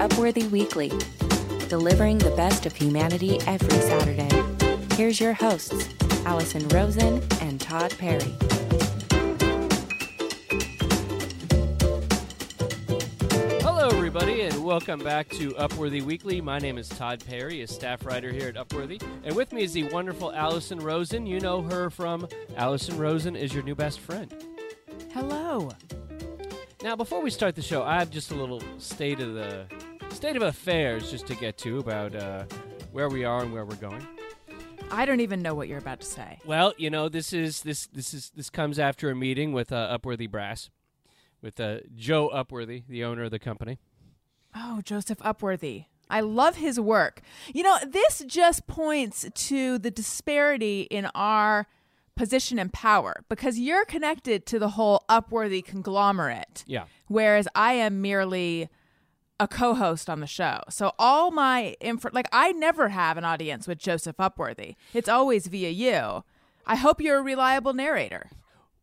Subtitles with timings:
[0.00, 0.90] Upworthy Weekly,
[1.68, 4.30] delivering the best of humanity every Saturday.
[4.94, 5.90] Here's your hosts,
[6.24, 8.34] Alison Rosen and Tod Perry.
[13.60, 16.40] Hello, everybody, and welcome back to Upworthy Weekly.
[16.40, 19.74] My name is Tod Perry, a staff writer here at Upworthy, and with me is
[19.74, 21.26] the wonderful Alison Rosen.
[21.26, 22.26] You know her from
[22.56, 24.34] Alison Rosen is your new best friend.
[25.12, 25.68] Hello.
[26.82, 29.66] Now, before we start the show, I have just a little state of the
[30.10, 32.44] state of affairs just to get to about uh,
[32.92, 34.06] where we are and where we're going.
[34.90, 36.38] I don't even know what you're about to say.
[36.44, 39.96] Well, you know, this is this this is this comes after a meeting with uh,
[39.96, 40.68] Upworthy Brass,
[41.40, 43.78] with uh, Joe Upworthy, the owner of the company.
[44.54, 45.86] Oh, Joseph Upworthy.
[46.08, 47.22] I love his work.
[47.54, 51.68] You know, this just points to the disparity in our
[52.16, 56.64] position and power because you're connected to the whole Upworthy conglomerate.
[56.66, 56.86] Yeah.
[57.06, 58.68] Whereas I am merely
[59.40, 60.60] a co-host on the show.
[60.68, 64.76] So all my info like I never have an audience with Joseph Upworthy.
[64.94, 66.22] It's always via you.
[66.66, 68.30] I hope you're a reliable narrator.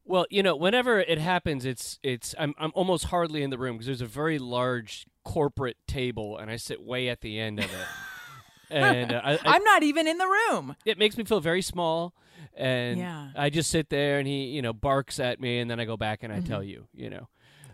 [0.03, 3.75] Well, you know, whenever it happens, it's it's I'm I'm almost hardly in the room
[3.75, 7.65] because there's a very large corporate table, and I sit way at the end of
[7.65, 7.87] it,
[8.71, 10.75] and uh, I, I'm not even in the room.
[10.85, 12.13] it makes me feel very small,
[12.55, 13.29] and Yeah.
[13.35, 15.97] I just sit there, and he you know barks at me, and then I go
[15.97, 17.27] back and I tell you, you know.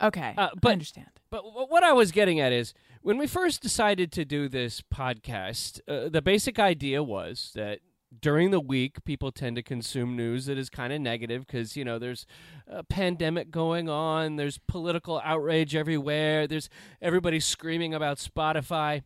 [0.03, 0.33] Okay.
[0.37, 1.07] Uh, but- I understand.
[1.29, 5.79] But what I was getting at is when we first decided to do this podcast,
[5.87, 7.79] uh, the basic idea was that
[8.21, 11.83] during the week people tend to consume news that is kind of negative because you
[11.83, 12.27] know there's
[12.67, 16.69] a pandemic going on, there's political outrage everywhere, there's
[17.01, 19.01] everybody screaming about Spotify.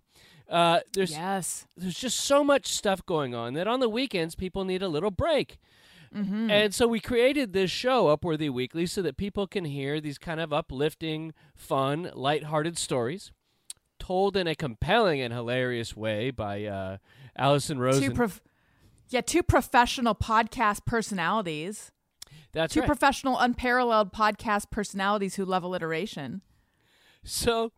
[0.49, 1.65] Uh, there's Yes.
[1.77, 5.11] there's just so much stuff going on that on the weekends people need a little
[5.11, 5.57] break.
[6.15, 6.49] Mm-hmm.
[6.49, 10.39] And so we created this show, Upworthy Weekly, so that people can hear these kind
[10.39, 13.31] of uplifting, fun, lighthearted stories
[13.99, 16.97] told in a compelling and hilarious way by uh,
[17.35, 18.13] Alison two Rosen.
[18.13, 18.41] prof-
[19.09, 21.91] yeah, two professional podcast personalities.
[22.53, 22.87] That's two right.
[22.87, 26.41] professional, unparalleled podcast personalities who love alliteration.
[27.23, 27.71] so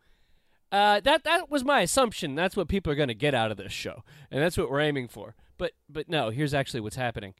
[0.71, 2.35] uh, that that was my assumption.
[2.35, 4.81] That's what people are going to get out of this show, and that's what we're
[4.81, 5.35] aiming for.
[5.57, 7.33] But but no, here's actually what's happening.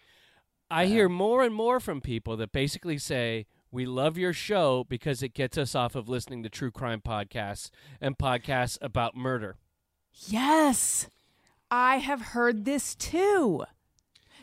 [0.72, 5.24] I hear more and more from people that basically say we love your show because
[5.24, 7.69] it gets us off of listening to true crime podcasts
[8.00, 9.58] and podcasts about murder.
[10.28, 11.09] Yes,
[11.72, 13.63] I have heard this too.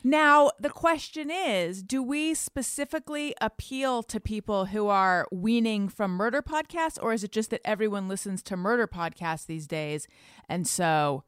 [0.02, 6.42] Now, the question is do we specifically appeal to people who are weaning from murder
[6.42, 10.06] podcasts, or is it just that everyone listens to murder podcasts these days?
[10.48, 11.24] And so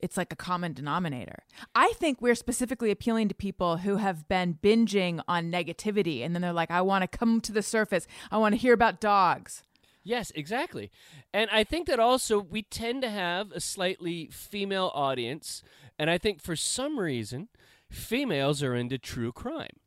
[0.00, 1.44] it's like a common denominator.
[1.74, 6.42] I think we're specifically appealing to people who have been binging on negativity and then
[6.42, 8.06] they're like, I want to come to the surface.
[8.30, 9.62] I want to hear about dogs.
[10.02, 10.90] Yes, exactly.
[11.34, 15.64] And I think that also we tend to have a slightly female audience.
[15.98, 17.48] And I think for some reason,
[17.90, 19.80] females are into true crime.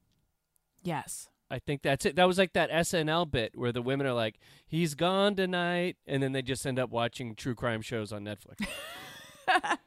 [0.84, 1.30] Yes.
[1.50, 2.16] I think that's it.
[2.16, 5.96] That was like that SNL bit where the women are like, he's gone tonight.
[6.06, 8.68] And then they just end up watching true crime shows on Netflix.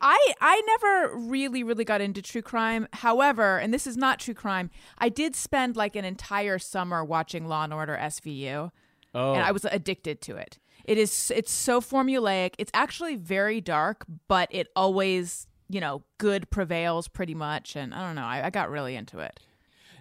[0.00, 2.88] I I never really really got into true crime.
[2.92, 7.46] However, and this is not true crime, I did spend like an entire summer watching
[7.46, 8.70] Law and Order SVU,
[9.14, 10.58] Oh, and I was addicted to it.
[10.84, 12.54] It is it's so formulaic.
[12.58, 17.76] It's actually very dark, but it always you know good prevails pretty much.
[17.76, 19.40] And I don't know, I, I got really into it.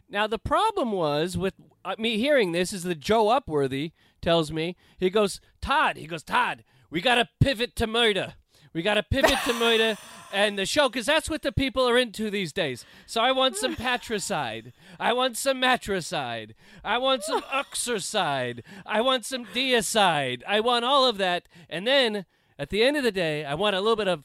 [0.09, 1.53] Now the problem was with
[1.85, 3.91] uh, me hearing this is that Joe Upworthy
[4.21, 8.35] tells me he goes Tod he goes Tod we got to pivot to murder
[8.73, 9.97] we got to pivot to murder
[10.33, 12.85] and the show because that's what the people are into these days.
[13.05, 14.73] So I want some patricide.
[14.99, 16.55] I want some matricide.
[16.83, 20.41] I want some uxorcide I want some deicide.
[20.47, 21.47] I want all of that.
[21.69, 22.25] And then
[22.57, 24.23] at the end of the day I want a little bit of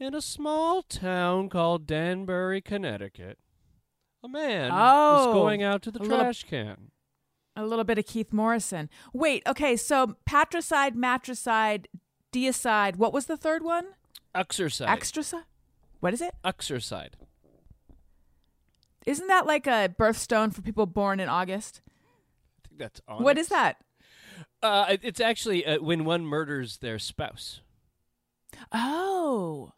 [0.00, 3.38] in a small town called Danbury Connecticut
[4.24, 6.90] a man was Oh, going out to the a little- trash can.
[7.56, 8.90] A little bit of Keith Morrison.
[9.12, 11.86] Wait, okay, so patricide, matricide,
[12.34, 12.96] deicide.
[12.96, 13.86] What was the third one?
[14.34, 14.88] Uxorcide.
[14.88, 15.44] Extracide.
[16.00, 16.34] What is it?
[16.44, 17.12] Uxorcide.
[19.06, 21.80] Isn't that like a birthstone for people born in August?
[22.64, 23.76] I think that's What is that?
[24.62, 27.60] Uh, it's actually uh, when one murders their spouse.
[28.72, 29.72] Oh.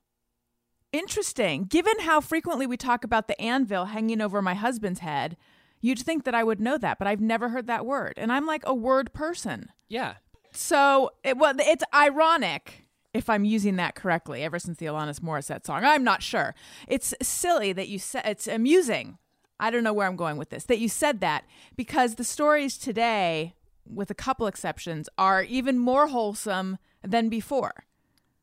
[0.92, 1.64] Interesting.
[1.64, 5.36] Given how frequently we talk about the anvil hanging over my husband's head,
[5.80, 8.14] you'd think that I would know that, but I've never heard that word.
[8.16, 9.70] And I'm like a word person.
[9.88, 10.14] Yeah.
[10.56, 14.42] So it, well, it's ironic if I'm using that correctly.
[14.42, 16.54] Ever since the Alanis Morissette song, I'm not sure.
[16.88, 18.24] It's silly that you said.
[18.26, 19.18] It's amusing.
[19.58, 20.64] I don't know where I'm going with this.
[20.64, 21.44] That you said that
[21.76, 23.54] because the stories today,
[23.88, 27.84] with a couple exceptions, are even more wholesome, than before.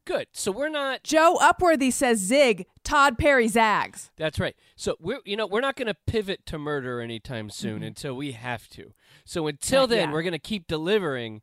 [0.05, 0.27] Good.
[0.33, 1.03] So we're not.
[1.03, 4.11] Joe Upworthy says zig, Tod Perry zags.
[4.17, 4.55] That's right.
[4.75, 7.83] So we're you know we're not going to pivot to murder anytime soon mm-hmm.
[7.85, 8.93] until we have to.
[9.23, 10.13] So until then, yeah.
[10.13, 11.41] we're going to keep delivering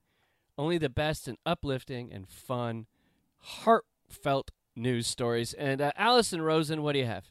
[0.60, 2.86] only the best and uplifting and fun,
[3.38, 5.54] heartfelt news stories.
[5.54, 7.30] And uh, Alison Rosen, what do you have?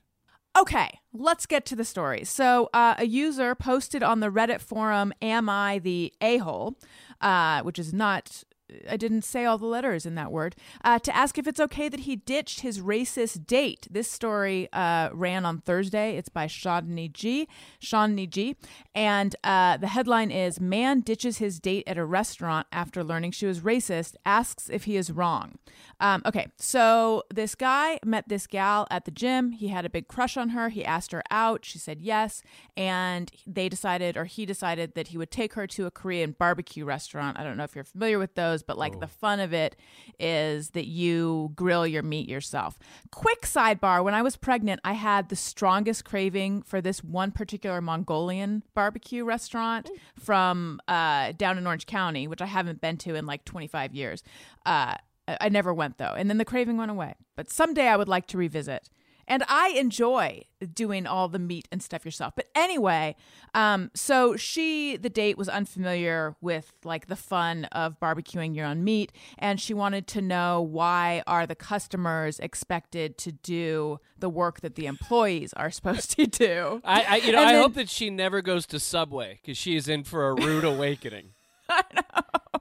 [0.57, 2.23] Okay, let's get to the story.
[2.23, 6.75] So, uh, a user posted on the Reddit forum, Am I the a hole?
[7.21, 8.43] Uh, which is not,
[8.89, 11.89] I didn't say all the letters in that word, uh, to ask if it's okay
[11.89, 13.87] that he ditched his racist date.
[13.89, 16.17] This story uh, ran on Thursday.
[16.17, 17.47] It's by Shawnee G.
[17.79, 18.55] Shawnee G.
[18.93, 23.45] And uh, the headline is Man ditches his date at a restaurant after learning she
[23.45, 25.57] was racist, asks if he is wrong.
[25.99, 29.51] Um, okay, so this guy met this gal at the gym.
[29.51, 30.69] He had a big crush on her.
[30.69, 31.65] He asked her out.
[31.65, 32.41] She said yes.
[32.77, 36.85] And they decided, or he decided, that he would take her to a Korean barbecue
[36.85, 37.37] restaurant.
[37.37, 39.75] I don't know if you're familiar with those, but like the fun of it
[40.19, 42.77] is that you grill your meat yourself.
[43.11, 47.81] Quick sidebar when I was pregnant, I had the strongest craving for this one particular
[47.81, 53.25] Mongolian barbecue restaurant from uh, down in Orange County, which I haven't been to in
[53.25, 54.23] like 25 years.
[54.65, 54.95] Uh,
[55.27, 57.15] I I never went though, and then the craving went away.
[57.35, 58.89] But someday I would like to revisit.
[59.29, 60.41] And I enjoy
[60.73, 62.33] doing all the meat and stuff yourself.
[62.35, 63.15] But anyway,
[63.53, 68.83] um, so she, the date, was unfamiliar with like the fun of barbecuing your own
[68.83, 74.61] meat, and she wanted to know why are the customers expected to do the work
[74.61, 76.81] that the employees are supposed to do.
[76.83, 79.57] I, I you know And I then- hope that she never goes to Subway because
[79.57, 81.29] she is in for a rude awakening.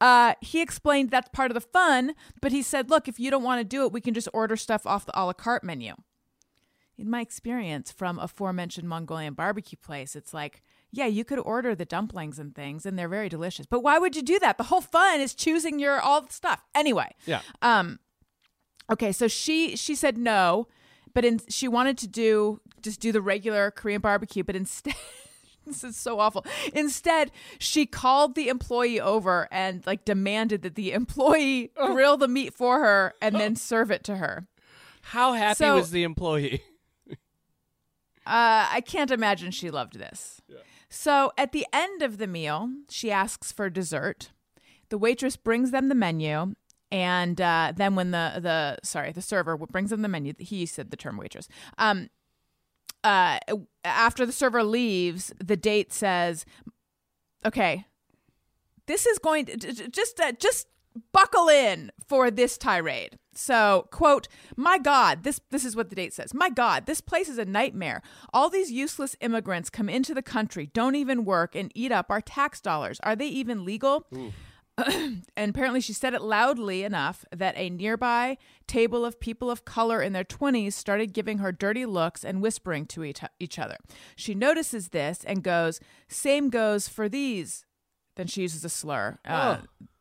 [0.00, 3.42] Uh, he explained that's part of the fun, but he said, look, if you don't
[3.42, 5.94] want to do it, we can just order stuff off the a la carte menu.
[6.98, 11.84] In my experience from aforementioned Mongolian barbecue place, it's like, yeah, you could order the
[11.84, 13.66] dumplings and things, and they're very delicious.
[13.66, 14.56] But why would you do that?
[14.56, 16.62] The whole fun is choosing your all the stuff.
[16.74, 17.40] Anyway, Yeah.
[17.60, 17.98] um,
[18.90, 20.68] okay, so she she said no,
[21.12, 24.94] but in, she wanted to do just do the regular Korean barbecue, but instead.
[25.66, 26.44] This is so awful.
[26.72, 32.54] Instead, she called the employee over and like demanded that the employee grill the meat
[32.54, 34.46] for her and then serve it to her.
[35.02, 36.62] How happy So- was the employee?
[38.26, 40.40] Uh, I can't imagine she loved this.
[40.88, 44.30] So at the end of the meal, she asks for dessert.
[44.88, 46.54] The waitress brings them the menu,
[46.90, 50.90] and uh, then when the the sorry the server brings them the menu, he said
[50.90, 51.46] the term waitress.
[51.78, 52.08] Um,
[53.84, 56.44] after the server leaves, the date says,
[57.44, 57.86] "Okay,
[58.86, 60.68] this is going to just uh, just
[61.12, 66.14] buckle in for this tirade." So, quote, "My God, this this is what the date
[66.14, 66.32] says.
[66.34, 68.02] My God, this place is a nightmare.
[68.32, 72.20] All these useless immigrants come into the country, don't even work, and eat up our
[72.20, 72.98] tax dollars.
[73.02, 74.06] Are they even legal?"
[75.36, 78.36] and apparently she said it loudly enough that a nearby
[78.66, 82.84] table of people of color in their 20s started giving her dirty looks and whispering
[82.86, 83.76] to each, other.
[84.16, 87.64] She notices this and goes, Same goes for these.
[88.16, 89.18] Then she uses a slur.
[89.24, 89.58] Uh,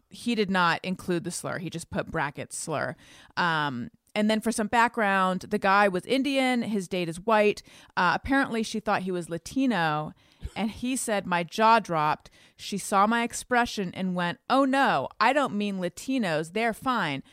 [0.09, 2.95] He did not include the slur, he just put brackets slur.
[3.37, 7.61] Um, and then for some background, the guy was Indian, his date is white.
[7.97, 10.13] Uh, apparently, she thought he was Latino.
[10.55, 12.29] And he said, My jaw dropped.
[12.55, 16.53] She saw my expression and went, Oh no, I don't mean Latinos.
[16.53, 17.23] They're fine.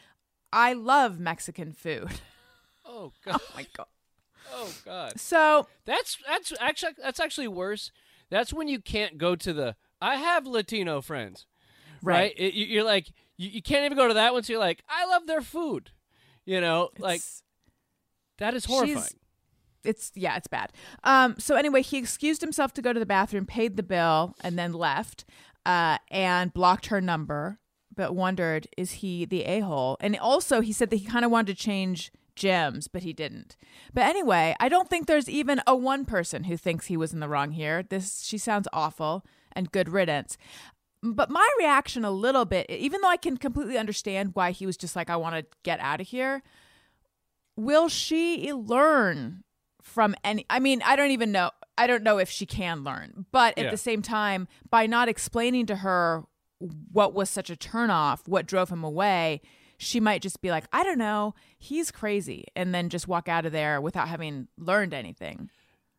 [0.52, 2.08] I love Mexican food.
[2.84, 3.40] Oh, oh God!
[3.40, 3.86] oh, my God.
[4.54, 5.18] Oh God!
[5.18, 7.90] So, That's that's actually that's actually worse.
[8.28, 9.76] That's when you can't go to the.
[10.00, 11.46] I have Latino friends,
[12.02, 12.16] right?
[12.16, 12.34] Right.
[12.36, 14.42] It, you- you're like you, you can't even go to that one.
[14.42, 15.90] So you're like, I love their food.
[16.44, 17.42] You know, like it's-
[18.38, 18.96] that is horrifying.
[19.84, 20.72] It's yeah, it's bad.
[21.04, 24.58] Um, so anyway, he excused himself to go to the bathroom, paid the bill, and
[24.58, 25.24] then left,
[25.66, 27.58] uh, and blocked her number.
[27.94, 29.98] But wondered, is he the a hole?
[30.00, 33.56] And also, he said that he kind of wanted to change gems, but he didn't.
[33.92, 37.20] But anyway, I don't think there's even a one person who thinks he was in
[37.20, 37.82] the wrong here.
[37.82, 40.38] This she sounds awful and good riddance.
[41.02, 44.76] But my reaction a little bit, even though I can completely understand why he was
[44.76, 46.42] just like, I want to get out of here,
[47.56, 49.42] will she learn
[49.92, 53.26] from any i mean i don't even know i don't know if she can learn
[53.30, 53.70] but at Yeah.
[53.70, 56.24] the same time by not explaining to her
[56.92, 59.40] what was such a turnoff what drove him away
[59.76, 63.44] she might just be like i don't know he's crazy and then just walk out
[63.46, 65.50] of there without having learned anything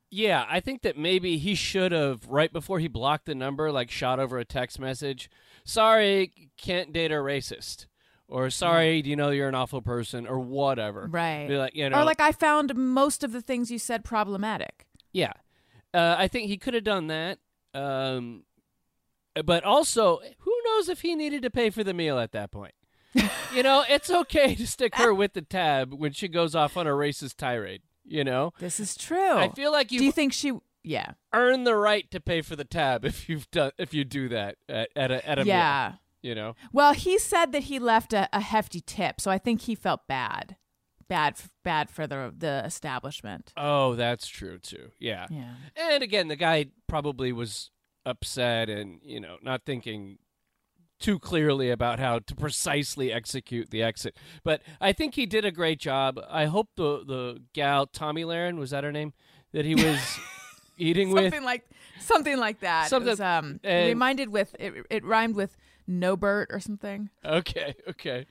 [0.09, 3.89] Yeah, I think that maybe he should have right before he blocked the number, like
[3.89, 5.27] shot over a text message.
[5.65, 7.87] Sorry, can't date a racist,
[8.27, 11.07] or sorry, do you know you're an awful person, or whatever.
[11.09, 14.03] right Be like, you know, or like i found most of the things you said
[14.03, 15.33] problematic Yeah,
[15.93, 17.39] uh, I think he could have done that.
[17.73, 18.43] Um,
[19.45, 22.73] but also, who knows if he needed to pay for the meal at that point?
[23.53, 26.87] you know, it's okay to stick her with the tab when she goes off on
[26.87, 27.81] a racist tirade.
[28.05, 29.37] You know, This is true.
[29.37, 30.51] I feel like you Do you think she?
[30.83, 31.13] Yeah.
[31.33, 34.57] earn the right to pay for the tab if you've done if you do that
[34.67, 35.93] at, at a at a meal, Yeah.
[36.23, 36.55] You know.
[36.71, 40.07] Well, he said that he left a, a hefty tip, so I think he felt
[40.07, 40.55] bad,
[41.07, 43.53] bad, bad for the the establishment.
[43.57, 44.89] Oh, that's true too.
[44.99, 45.27] Yeah.
[45.29, 45.53] Yeah.
[45.75, 47.69] And again, the guy probably was
[48.05, 50.17] upset and, you know, not thinking
[50.99, 54.15] too clearly about how to precisely execute the exit.
[54.45, 56.17] But I think he did a great job.
[56.29, 59.11] I hope the the gal Tomi Lahren was that her name
[59.51, 59.99] that he was
[60.77, 61.25] eating with.
[61.25, 62.89] Something like something like that.
[62.89, 67.09] Something- was, um, and- reminded with it, it rhymed with Nobert or something.
[67.25, 68.25] Okay, okay.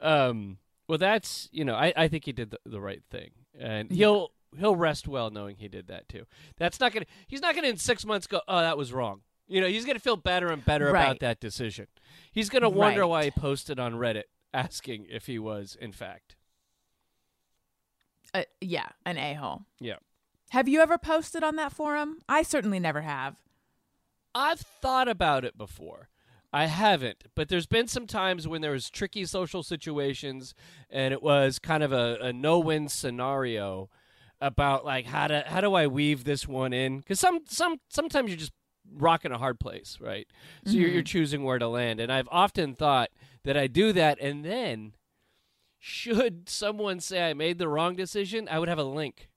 [0.00, 0.58] Um,
[0.88, 4.30] well, that's you know, I, I think he did the, the right thing, and he'll
[4.58, 6.24] he'll rest well knowing he did that too.
[6.56, 7.06] That's not gonna.
[7.26, 8.40] He's not gonna in six months go.
[8.48, 9.20] Oh, that was wrong.
[9.48, 11.86] You know, he's gonna feel better and better about that decision.
[12.32, 13.08] He's gonna wonder Right.
[13.08, 16.36] why he posted on Reddit asking if he was in fact.
[18.34, 19.62] Uh, yeah, an a hole.
[19.80, 19.96] Yeah.
[20.50, 22.18] Have you ever posted on that forum?
[22.28, 23.36] I certainly never have.
[24.34, 26.08] I've thought about it before.
[26.56, 30.54] I haven't, but there's been some times when there was tricky social situations,
[30.88, 33.90] and it was kind of a, a no-win scenario
[34.40, 37.00] about like how to how do I weave this one in?
[37.00, 38.54] Because some some sometimes you're just
[38.90, 40.26] rocking a hard place, right?
[40.64, 41.04] So you're, you're mm-hmm.
[41.04, 43.10] choosing where to land, and I've often thought
[43.44, 44.94] that I do that, and then
[45.78, 49.28] should someone say I made the wrong decision, I would have a link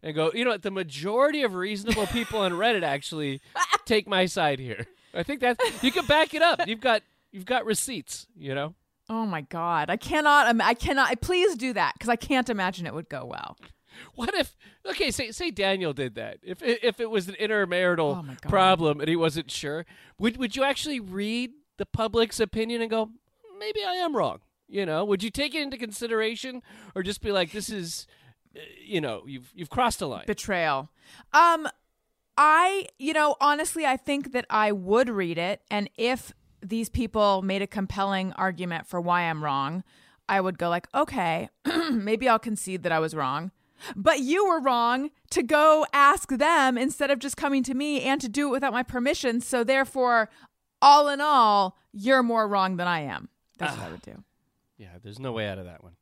[0.00, 3.40] and go, you know, what, the majority of reasonable people on Reddit actually
[3.84, 4.86] take my side here.
[5.14, 6.66] I think that you can back it up.
[6.66, 8.74] You've got you've got receipts, you know.
[9.10, 10.48] Oh my god, I cannot.
[10.48, 11.20] im- I cannot.
[11.20, 13.56] Please do that because I can't imagine it would go well.
[14.14, 16.38] What if okay, say say Daniel did that.
[16.42, 19.86] If if it was an intermarital Oh problem and he wasn't sure,
[20.18, 23.10] would would you actually read the public's opinion and go,
[23.58, 24.40] maybe I am wrong?
[24.68, 26.62] You know, would you take it into consideration
[26.94, 28.06] or just be like, this is,
[28.54, 30.24] uh, you know, you've you've crossed a line?
[30.26, 30.90] Betrayal.
[31.32, 31.66] Um,
[32.40, 37.42] I, you know, honestly, I think that I would read it, and if these people
[37.42, 39.82] made a compelling argument for why I'm wrong,
[40.28, 41.48] I would go like, okay,
[41.90, 43.50] maybe I'll concede that I was wrong.
[43.96, 48.20] But you were wrong to go ask them instead of just coming to me and
[48.20, 49.40] to do it without my permission.
[49.40, 50.28] So therefore,
[50.80, 53.28] all in all, you're more wrong than I am.
[53.58, 53.90] That's what I ah.
[53.92, 54.24] would do.
[54.78, 55.96] Yeah, there's no way out of that one.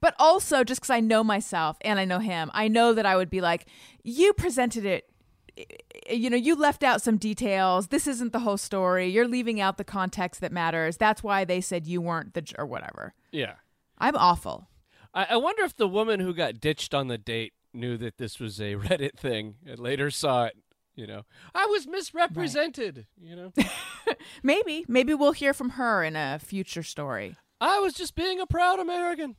[0.00, 3.16] But also, just because I know myself and I know him, I know that I
[3.16, 3.66] would be like,
[4.02, 5.08] you presented it.
[5.56, 5.64] Eh,
[6.10, 7.88] you know, you left out some details.
[7.88, 9.08] This isn't the whole story.
[9.08, 10.96] You're leaving out the context that matters.
[10.96, 13.14] That's why they said you weren't the j- or whatever.
[13.32, 13.54] Yeah.
[13.98, 14.68] I'm awful.
[15.14, 18.38] I, I wonder if the woman who got ditched on the date knew that this
[18.40, 20.56] was a Reddit thing and later saw it.
[20.96, 21.22] You know,
[21.54, 23.06] I was misrepresented.
[23.20, 23.52] You know,
[24.42, 27.36] Maybe, maybe we'll hear from her in a future story.
[27.60, 29.36] I was just being a proud American.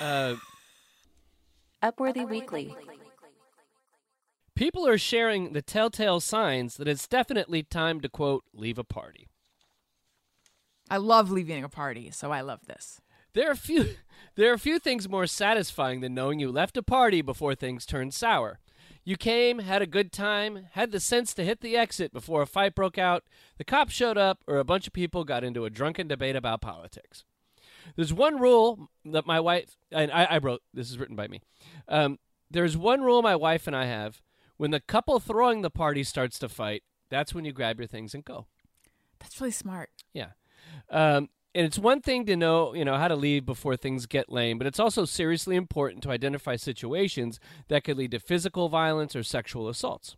[0.00, 0.36] Uh,
[1.82, 2.74] Upworthy Weekly.
[4.54, 9.28] people are sharing the telltale signs that it's definitely time to quote leave a party.
[10.90, 13.00] I love leaving a party, so I love this.
[13.34, 13.90] There are few
[14.34, 18.14] there are few things more satisfying than knowing you left a party before things turned
[18.14, 18.58] sour.
[19.04, 22.46] You came, had a good time, had the sense to hit the exit before a
[22.46, 23.24] fight broke out,
[23.56, 26.60] the cops showed up, or a bunch of people got into a drunken debate about
[26.60, 27.24] politics.
[27.96, 31.42] There's one rule that my wife and I, I wrote this is written by me.
[31.88, 32.18] Um,
[32.50, 34.20] there's one rule my wife and I have:
[34.56, 38.14] when the couple throwing the party starts to fight, that's when you grab your things
[38.14, 38.46] and go.
[39.18, 39.90] That's really smart.
[40.12, 40.30] Yeah.
[40.90, 44.30] Um, and it's one thing to know, you know, how to leave before things get
[44.30, 49.16] lame, but it's also seriously important to identify situations that could lead to physical violence
[49.16, 50.16] or sexual assaults.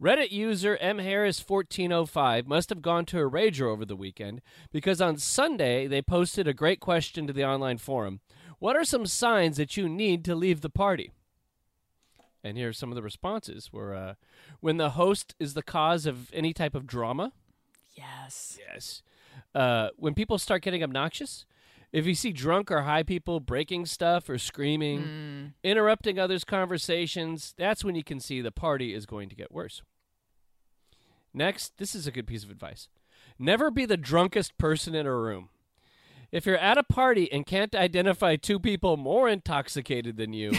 [0.00, 5.86] Reddit user mharris1405 must have gone to a rager over the weekend because on Sunday
[5.86, 8.20] they posted a great question to the online forum.
[8.58, 11.12] What are some signs that you need to leave the party?
[12.44, 14.14] And here are some of the responses were uh,
[14.60, 17.32] when the host is the cause of any type of drama,
[17.96, 18.58] Yes.
[18.60, 19.02] Yes.
[19.54, 21.46] Uh, when people start getting obnoxious,
[21.96, 25.44] if you see drunk or high people breaking stuff or screaming, hmm.
[25.64, 29.80] interrupting others' conversations, that's when you can see the party is going to get worse.
[31.32, 32.88] Next, this is a good piece of advice
[33.38, 35.48] never be the drunkest person in a room.
[36.30, 40.52] If you're at a party and can't identify two people more intoxicated than you,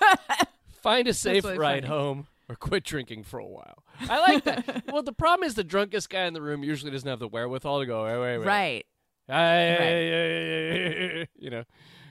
[0.82, 1.94] find a safe really ride funny.
[1.94, 3.82] home or quit drinking for a while.
[4.00, 4.84] I like that.
[4.92, 7.80] well, the problem is the drunkest guy in the room usually doesn't have the wherewithal
[7.80, 8.46] to go, wait, wait, wait.
[8.46, 8.86] Right.
[9.32, 11.64] Hey, you know.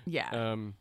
[0.05, 0.29] Yeah.
[0.29, 0.75] Um,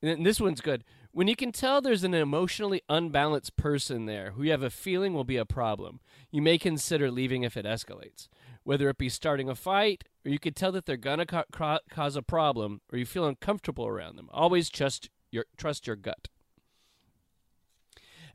[0.00, 0.84] and this one's good.
[1.12, 5.12] When you can tell there's an emotionally unbalanced person there who you have a feeling
[5.12, 6.00] will be a problem,
[6.30, 8.28] you may consider leaving if it escalates.
[8.64, 11.80] Whether it be starting a fight, or you could tell that they're gonna ca- ca-
[11.90, 14.30] cause a problem, or you feel uncomfortable around them.
[14.32, 16.28] Always trust your trust your gut.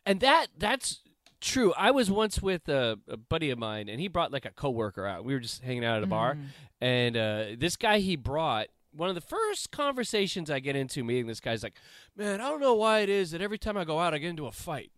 [0.06, 1.02] And that that's
[1.42, 1.74] true.
[1.78, 5.06] I was once with a, a buddy of mine, and he brought like a coworker
[5.06, 5.24] out.
[5.26, 6.38] We were just hanging out at a bar,
[6.82, 8.68] and uh, this guy he brought.
[8.92, 11.76] One of the first conversations I get into meeting this guy's like,
[12.16, 14.30] "Man, I don't know why it is that every time I go out, I get
[14.30, 14.92] into a fight."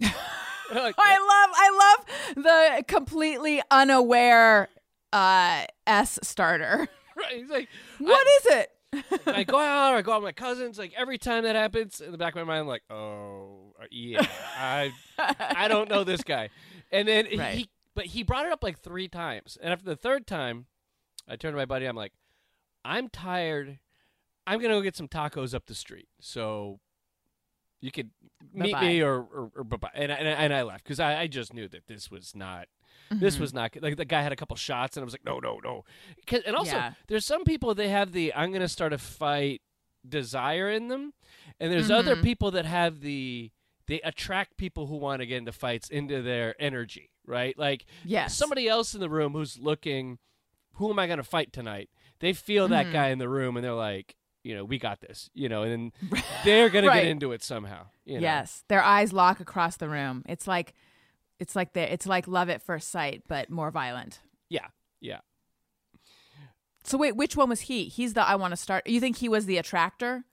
[0.72, 1.94] Like, I love I
[2.36, 4.68] love the completely unaware
[5.12, 6.86] uh S starter.
[7.16, 7.32] right?
[7.34, 8.70] He's like, What is it?
[9.26, 10.78] I go out or I go out with my cousins.
[10.78, 13.86] Like every time that happens, in the back of my mind, I'm like, oh uh,
[13.90, 14.26] yeah,
[14.58, 16.50] I I don't know this guy.
[16.90, 17.54] And then Right.
[17.54, 19.56] he, but he brought it up like three times.
[19.62, 20.66] And after the third time,
[21.28, 21.86] I turned to my buddy.
[21.86, 22.12] I'm like,
[22.84, 23.78] I'm tired.
[24.46, 26.08] I'm gonna go get some tacos up the street.
[26.20, 26.80] So
[27.80, 28.10] you could
[28.52, 28.86] meet Bye-bye.
[28.88, 29.90] me or or, or bye-bye.
[29.94, 32.66] And I, and and I left because I, I just knew that this was not.
[33.10, 33.40] This Mm-hmm.
[33.42, 35.60] was not like the guy had a couple shots and I was like no no
[35.64, 35.84] no
[36.26, 36.92] 'Cause- and also Yeah.
[37.08, 39.62] there's some people they have the I'm gonna start a fight
[40.08, 41.12] desire in them
[41.58, 42.22] and there's other Mhm.
[42.22, 43.50] people that have the
[43.86, 48.34] they attract people who want to get into fights into their energy right like Yes.
[48.36, 50.18] somebody else in the room who's looking
[50.74, 51.90] who am I gonna fight tonight
[52.20, 52.92] they feel that Mhm.
[52.92, 55.92] guy in the room and they're like you know we got this you know and
[56.00, 56.10] then
[56.44, 57.02] they're gonna Right.
[57.02, 58.22] get into it somehow you know?
[58.22, 58.64] Yes.
[58.68, 60.24] Their eyes lock across the room.
[60.28, 60.74] It's like
[61.40, 64.20] it's like the it's like love at first sight, but more violent.
[64.48, 64.68] yeah
[65.00, 65.20] yeah
[66.84, 67.84] So wait, which one was he?
[67.84, 68.86] He's the I want to start.
[68.86, 70.24] You think he was the attractor?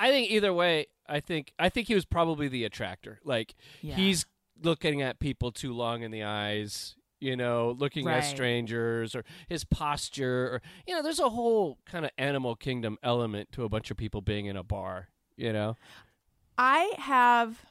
[0.00, 3.20] I think either way, I think I think he was probably the attractor.
[3.24, 3.96] Like Yeah.
[3.96, 4.26] he's
[4.62, 9.64] looking at people too long in the eyes, you know, looking at strangers or his
[9.64, 13.90] posture or you know, there's a whole kind of animal kingdom element to a bunch
[13.90, 15.76] of people being in a bar, you know.
[16.56, 17.64] I have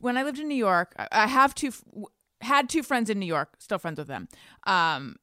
[0.00, 1.72] when I lived in New York, I- have two
[2.40, 4.28] had two friends in New York, still friends with them.
[4.66, 5.16] Um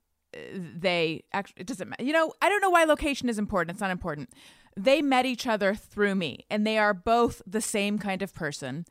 [0.54, 2.04] they actually it doesn't matter.
[2.04, 3.76] You know, I don't know why location is important.
[3.76, 4.30] It's not important.
[4.76, 8.86] They met each other through me and they are both the same kind of person,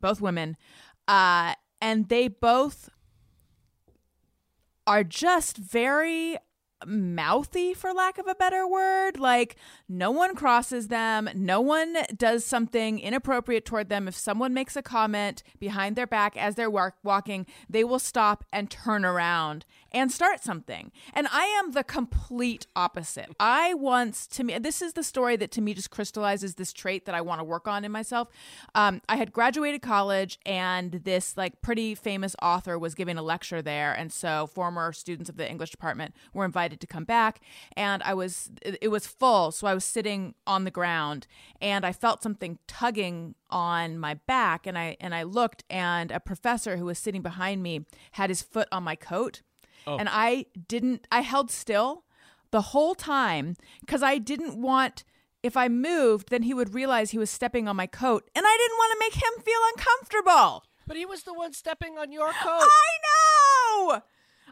[0.00, 0.56] both women.
[1.08, 2.88] Uh and they both
[4.86, 6.36] are just very
[6.86, 9.18] mouthy for lack of a better word.
[9.18, 9.56] Like
[9.88, 11.28] no one crosses them.
[11.34, 14.08] No one does something inappropriate toward them.
[14.08, 18.44] If someone makes a comment behind their back as they're walk- walking they will stop
[18.52, 20.90] and turn around and start something.
[21.12, 23.30] And i am the complete opposite.
[23.38, 27.06] I once to me this is the story that to me just crystallizes this trait
[27.06, 28.28] that i want to work on in myself.
[28.74, 33.62] Um, i had graduated college and this like pretty famous author was giving a lecture
[33.62, 33.92] there.
[33.92, 37.40] And so former students of the english department were invited to come back
[37.76, 41.26] and i was it was full so i was sitting on the ground
[41.60, 46.20] and i felt something tugging on my back and i and i looked and a
[46.20, 49.42] professor who was sitting behind me had his foot on my coat
[49.86, 49.96] oh.
[49.96, 52.04] and i didn't i held still
[52.50, 55.04] the whole time because i didn't want
[55.42, 58.56] if i moved then he would realize he was stepping on my coat and i
[58.56, 60.64] didn't want to make him feel uncomfortable.
[60.86, 62.68] But he was the one stepping on your coat.
[62.68, 64.02] i know!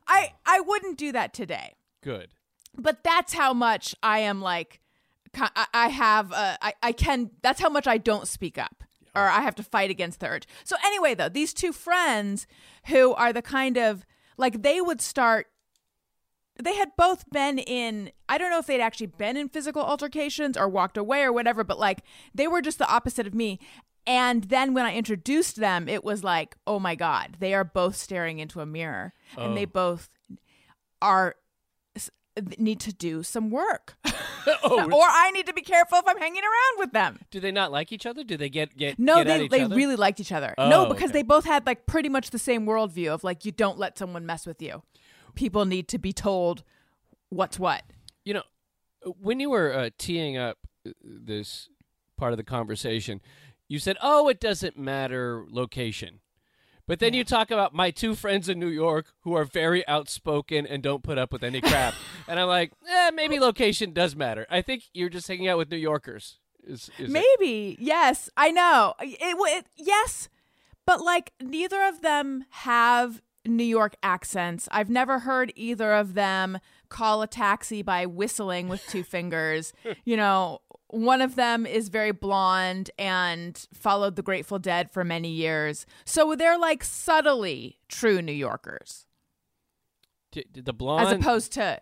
[0.07, 2.29] I i wouldn't do that today Good.
[2.77, 4.81] but that's how much I am like,
[5.35, 8.85] I I have, uh, I, I can, that's how much I don't speak up
[9.15, 10.47] or I have to fight against the urge.
[10.65, 12.47] So, anyway, though, these two friends
[12.87, 15.49] who are the kind of like they would start,
[16.63, 20.57] they had both been in, I don't know if they'd actually been in physical altercations
[20.57, 22.03] or walked away or whatever, but like
[22.35, 23.59] they were just the opposite of me.
[24.07, 27.97] And then when I introduced them, it was like, oh my God, they are both
[27.97, 30.09] staring into a mirror and they both
[31.03, 31.37] are
[32.59, 33.97] need to do some work.
[34.65, 37.19] oh, or I need to be careful if I'm hanging around with them.
[37.31, 38.25] do they not like each other?
[38.25, 39.77] Do they get get No, get at they they other?
[39.77, 40.55] really liked each other.
[40.57, 41.19] Oh, no, because okay.
[41.19, 44.27] they both had like pretty much the same worldview of like you don't let someone
[44.27, 44.83] mess with you.
[45.35, 46.63] People need to be told
[47.29, 47.83] what's what.
[48.25, 48.43] You know,
[49.21, 51.69] when you were uh, teeing up uh, this
[52.17, 53.21] part of the conversation,
[53.69, 56.21] you said, "Oh, it doesn't matter location."
[56.87, 60.67] But then you talk about my two friends in New York who are very outspoken
[60.67, 61.95] and don't put up with any crap.
[62.29, 64.47] and I'm like, eh, maybe location does matter.
[64.51, 66.39] I think you're just hanging out with New Yorkers.
[66.63, 67.11] Is, is it?
[67.11, 68.95] Maybe yes, I know.
[69.01, 70.29] It, it yes,
[70.87, 74.69] but like neither of them have New York accents.
[74.71, 79.73] I've never heard either of them call a taxi by whistling with two fingers.
[80.05, 80.61] You know,
[80.93, 85.87] one of them is very blonde and followed the Grateful Dead for many years.
[86.05, 89.07] So they're like subtly true New Yorkers
[90.33, 91.81] D- the blonde, as opposed to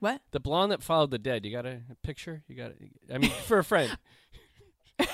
[0.00, 0.20] what?
[0.32, 1.44] the blonde that followed the dead.
[1.46, 2.42] You got a, a picture?
[2.48, 2.72] You got?
[3.12, 3.96] I mean, for a friend.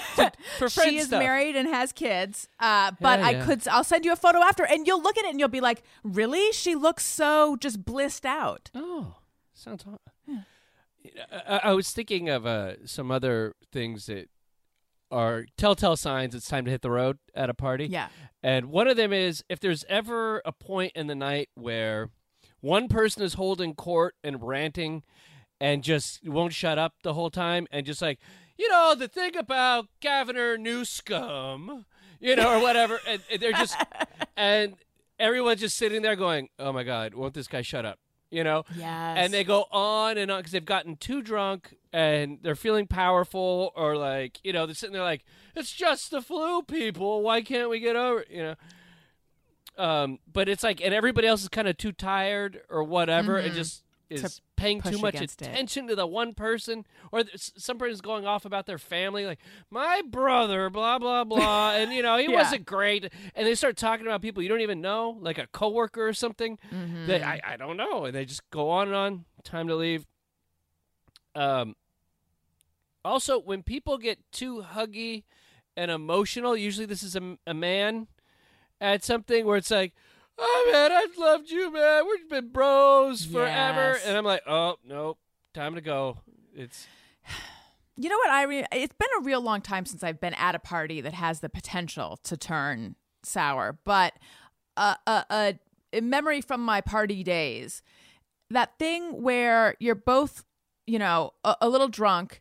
[0.58, 1.20] for friend she is stuff.
[1.20, 2.48] married and has kids.
[2.58, 3.44] Uh, but Yeah, I yeah.
[3.46, 3.68] could.
[3.68, 5.82] I'll send you a photo after, and you'll look at it and you'll be like,
[6.02, 6.52] "Really?
[6.52, 9.14] She looks so just blissed out." Oh,
[9.54, 10.00] sounds hot.
[11.46, 14.28] I, I was thinking of uh, some other things that
[15.10, 17.86] are telltale signs it's time to hit the road at a party.
[17.86, 18.08] Yeah.
[18.42, 22.10] And one of them is if there's ever a point in the night where
[22.60, 25.02] one person is holding court and ranting
[25.60, 28.18] and just won't shut up the whole time and just like,
[28.56, 31.86] you know, the thing about Governor Newsom,
[32.20, 33.00] you know, or whatever.
[33.06, 33.76] and, and they're just,
[34.36, 34.74] and
[35.18, 37.98] everyone's just sitting there going, oh my God, won't this guy shut up?
[38.30, 38.64] You know?
[38.76, 39.16] Yes.
[39.18, 43.72] And they go on and on because they've gotten too drunk and they're feeling powerful
[43.74, 45.24] or like, you know, they're sitting there like,
[45.56, 47.22] it's just the flu, people.
[47.22, 48.28] Why can't we get over it?
[48.30, 48.54] You know?
[49.76, 53.54] Um, but it's like, and everybody else is kind of too tired or whatever and
[53.54, 55.48] just is paying too much against it.
[55.48, 59.38] attention to the one person or th- some person's going off about their family like
[59.70, 62.34] my brother blah blah blah and you know he Yeah.
[62.34, 66.06] wasn't great and they start talking about people you don't even know like a coworker
[66.08, 67.06] or something Mm-hmm.
[67.06, 70.06] that I, I don't know and they just go on and on time to leave
[71.34, 71.76] um
[73.04, 75.24] also when people get too huggy
[75.76, 78.08] and emotional usually this is a, a man
[78.80, 79.94] at something where it's like
[80.40, 84.06] oh man i've loved you man we've been bros forever Yes.
[84.06, 85.18] and i'm like oh nope
[85.54, 86.18] time to go
[86.54, 86.86] it's
[87.96, 88.30] You know what?
[88.30, 91.12] I re- it's been a real long time since I've been at a party that
[91.12, 93.78] has the potential to turn sour.
[93.84, 94.14] But
[94.74, 95.52] uh, uh, uh,
[95.92, 97.82] a memory from my party days,
[98.48, 100.44] that thing where you're both,
[100.86, 102.40] you know, a, a little drunk.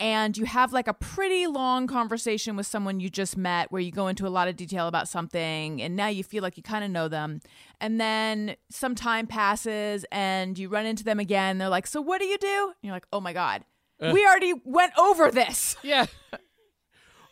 [0.00, 3.92] And you have like a pretty long conversation with someone you just met where you
[3.92, 6.82] go into a lot of detail about something and now you feel like you kind
[6.84, 7.40] of know them.
[7.80, 11.58] And then some time passes and you run into them again.
[11.58, 12.64] They're like, So what do you do?
[12.68, 13.62] And you're like, Oh my God,
[14.00, 15.76] we already went over this.
[15.82, 16.06] yeah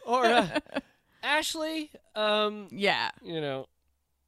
[0.09, 0.49] or uh,
[1.23, 3.67] ashley um Yeah, you know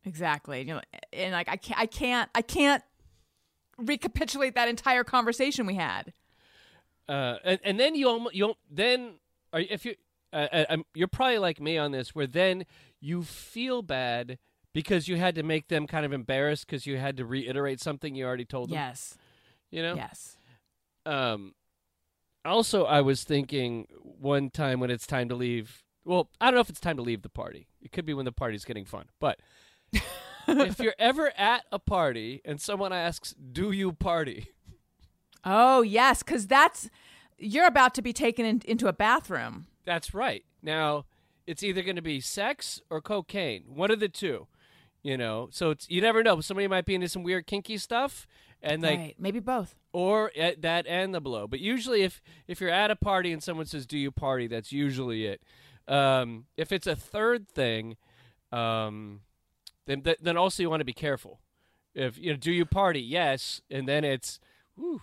[0.04, 0.60] exactly.
[0.60, 0.80] You know,
[1.12, 2.82] and like I can't, I can't, I can't
[3.78, 6.12] recapitulate that entire conversation we had.
[7.10, 9.14] Uh, and, and then you almost you then
[9.52, 9.94] are if you
[10.32, 12.64] uh, uh, um, you're probably like me on this where then
[13.00, 14.38] you feel bad
[14.72, 18.14] because you had to make them kind of embarrassed because you had to reiterate something
[18.14, 18.74] you already told them?
[18.74, 19.18] Yes,
[19.72, 19.96] you know?
[19.96, 20.36] Yes.
[21.04, 21.54] um
[22.44, 26.60] also i was thinking one time when it's time to leave well i don't know
[26.60, 27.66] if it's time to leave the party.
[27.82, 29.40] It could be when the party's getting fun but
[30.48, 34.48] if you're ever at a party and someone asks do you party
[35.44, 36.90] Oh yes, because that's
[37.38, 39.66] you're about to be taken in, into a bathroom.
[39.84, 40.44] That's right.
[40.62, 41.06] Now,
[41.46, 43.64] it's either going to be sex or cocaine.
[43.66, 44.46] One of the two.
[45.02, 46.42] You know, so it's you never know.
[46.42, 48.26] Somebody might be into some weird kinky stuff,
[48.62, 49.74] and like, right, maybe both.
[49.94, 51.46] or at that and the blow.
[51.46, 54.72] But usually, if if you're at a party and someone says, "Do you party?" That's
[54.72, 55.40] usually it.
[55.88, 57.96] Um, if it's a third thing,
[58.52, 59.20] um,
[59.86, 61.40] then then also you want to be careful.
[61.94, 63.00] If you know, do you party?
[63.00, 64.38] Yes, and then it's,
[64.76, 65.00] whew,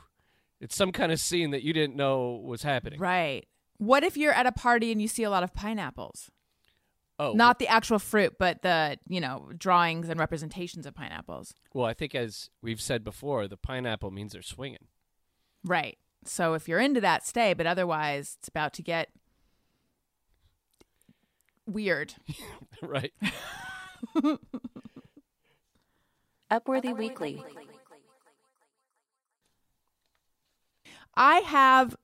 [0.59, 2.99] it's some kind of scene that you didn't know was happening.
[2.99, 3.45] Right.
[3.77, 6.31] What if you're at a party and you see a lot of pineapples?
[7.19, 11.53] Oh, Not the actual fruit, but the you know drawings and representations of pineapples.
[11.73, 14.87] Well, I think as we've said before, the pineapple means they're swinging.
[15.63, 15.97] Right.
[16.25, 17.53] So if you're into that, stay.
[17.53, 19.09] But otherwise, it's about to get
[21.65, 22.13] weird.
[22.81, 23.13] right.
[26.51, 27.43] Upworthy Weekly.
[31.17, 31.95] I have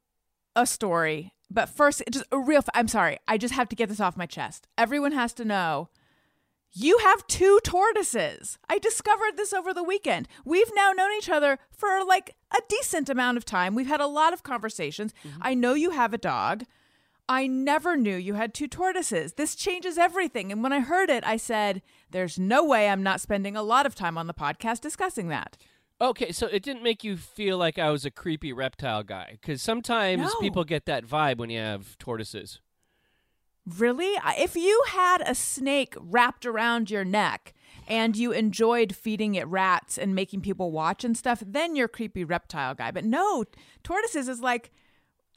[0.56, 2.62] a story, but first, just a real.
[2.74, 3.20] I'm sorry.
[3.28, 4.68] I just have to get this off my chest.
[4.78, 5.90] Everyone has to know.
[6.76, 8.58] You have two tortoises.
[8.68, 10.28] I discovered this over the weekend.
[10.44, 13.76] We've now known each other for like a decent amount of time.
[13.76, 15.14] We've had a lot of conversations.
[15.24, 15.40] Mm-hmm.
[15.44, 16.64] I know you have a dog.
[17.30, 19.34] I never knew you had two tortoises.
[19.34, 20.52] This changes everything.
[20.52, 23.86] And when I heard it, I said, There's no way I'm not spending a lot
[23.86, 25.58] of time on the podcast discussing that.
[26.04, 29.62] Okay, so it didn't make you feel like I was a creepy reptile guy because
[29.62, 30.40] sometimes No.
[30.42, 32.60] people get that vibe when you have tortoises.
[33.66, 34.14] Really?
[34.38, 37.54] If you had a snake wrapped around your neck
[37.88, 41.90] and you enjoyed feeding it rats and making people watch and stuff, then you're a
[41.90, 42.92] creepy reptile guy.
[42.92, 43.46] But no,
[43.82, 44.72] tortoises is like,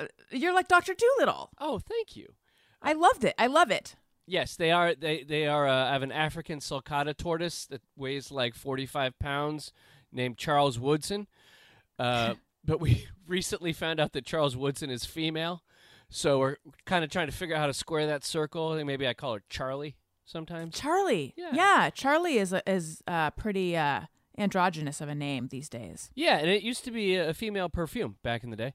[0.01, 0.95] uh, you're like Dr.
[0.95, 1.51] Dolittle.
[1.61, 2.35] Oh, thank you.
[2.83, 3.37] I loved it.
[3.39, 3.95] I love it.
[4.27, 4.93] Yes, they are.
[4.97, 5.69] They they are.
[5.69, 9.73] Uh, I have an African sulcata tortoise that weighs like forty five pounds,
[10.17, 11.27] named Charles Woodson.
[11.99, 15.63] Uh, but we recently found out that Charles Woodson is female,
[16.09, 18.73] so we're kind of trying to figure out how to square that circle.
[18.73, 20.75] I think maybe I call her Charlie sometimes.
[20.79, 21.35] Charlie.
[21.37, 21.91] Yeah.
[21.91, 24.03] Charlie is a, is uh, pretty uh,
[24.37, 26.11] androgynous of a name these days.
[26.15, 28.75] Yeah, and it used to be a female perfume back in the day.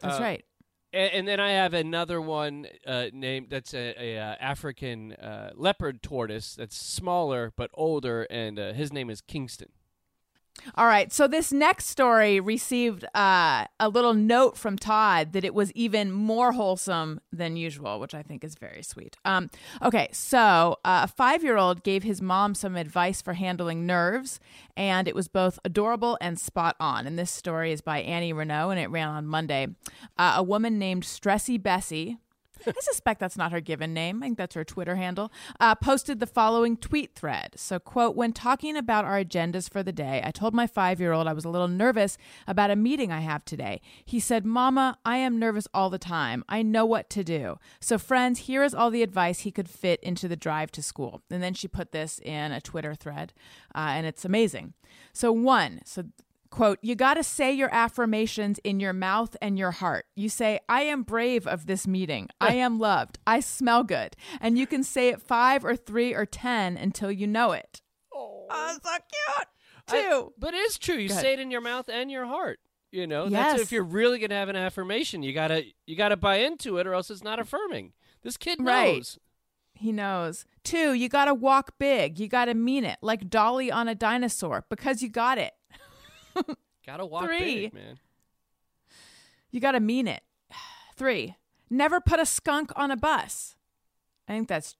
[0.00, 0.44] That's Uh, right.
[0.92, 5.52] and, and then I have another one uh, named that's a, a uh, African uh,
[5.54, 9.70] leopard tortoise that's smaller but older, and uh, his name is Kingston.
[10.74, 11.12] All right.
[11.12, 16.10] So this next story received uh, a little note from Tod that it was even
[16.12, 19.16] more wholesome than usual, which I think is very sweet.
[19.24, 19.50] Um,
[19.82, 20.08] okay.
[20.12, 24.40] So uh, a five year old gave his mom some advice for handling nerves,
[24.76, 27.06] and it was both adorable and spot on.
[27.06, 29.68] And this story is by Annie Reneau, and it ran on Monday.
[30.18, 32.18] Uh, a woman named Stressy Bessie
[32.66, 34.22] I suspect that's not her given name.
[34.22, 35.32] I think that's her Twitter handle.
[35.60, 37.54] Uh, posted the following tweet thread.
[37.56, 41.12] So, quote, when talking about our agendas for the day, I told my five year
[41.12, 43.80] old I was a little nervous about a meeting I have today.
[44.04, 46.44] He said, Mama, I am nervous all the time.
[46.48, 47.58] I know what to do.
[47.80, 51.22] So, friends, here is all the advice he could fit into the drive to school.
[51.30, 53.32] And then she put this in a Twitter thread,
[53.74, 54.74] uh, and it's amazing.
[55.12, 56.04] So, one, so
[56.50, 60.06] quote, you got to say your affirmations in your mouth and your heart.
[60.14, 62.28] You say, I am brave of this meeting.
[62.40, 63.18] I am loved.
[63.26, 64.16] I smell good.
[64.40, 67.82] And you can say it five or three or 10 until you know it.
[68.14, 69.48] Oh, oh so cute.
[69.88, 69.94] Too.
[69.96, 70.96] I, but it is true.
[70.96, 72.58] You say it in your mouth and your heart.
[72.92, 73.30] You know, yes.
[73.52, 75.22] that's if you're really gonna have an affirmation.
[75.22, 77.92] You gotta you gotta buy into it, or else it's not affirming.
[78.22, 78.66] This kid knows.
[78.66, 79.18] Right.
[79.74, 80.46] He knows.
[80.64, 82.18] Two, you gotta walk big.
[82.18, 85.52] You gotta mean it, like Dolly on a dinosaur, because you got it.
[86.86, 87.68] Gotta walk Three.
[87.68, 87.98] big, man.
[89.50, 90.22] You gotta mean it.
[90.96, 91.36] Three,
[91.70, 93.56] never put a skunk on a bus.
[94.28, 94.76] I think that's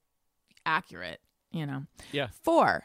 [0.65, 1.87] accurate, you know.
[2.13, 2.29] Yeah.
[2.43, 2.85] Four,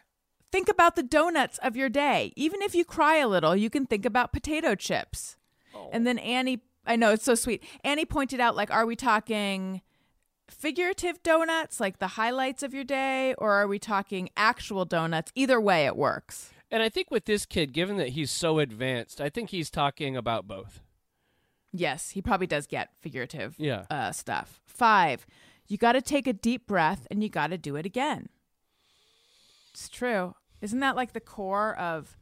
[0.51, 2.34] think about the donuts of your day.
[2.36, 5.38] Even if you cry a little, you can think about potato chips.
[5.73, 5.89] Oh.
[5.91, 7.63] And then Annie, I know it's so sweet.
[7.84, 9.81] Annie pointed out, like, are we talking
[10.49, 15.31] figurative donuts, like the highlights of your day, or are we talking actual donuts?
[15.36, 16.51] Either way, it works.
[16.71, 20.15] And I think with this kid, given that he's so advanced, I think he's talking
[20.15, 20.81] about both.
[21.73, 23.86] Yes, he probably does get figurative Yeah.
[23.89, 24.62] uh, stuff.
[24.65, 25.25] Five,
[25.67, 28.29] you got to take a deep breath and you got to do it again.
[29.71, 30.36] It's true.
[30.62, 32.17] Isn't that like the core of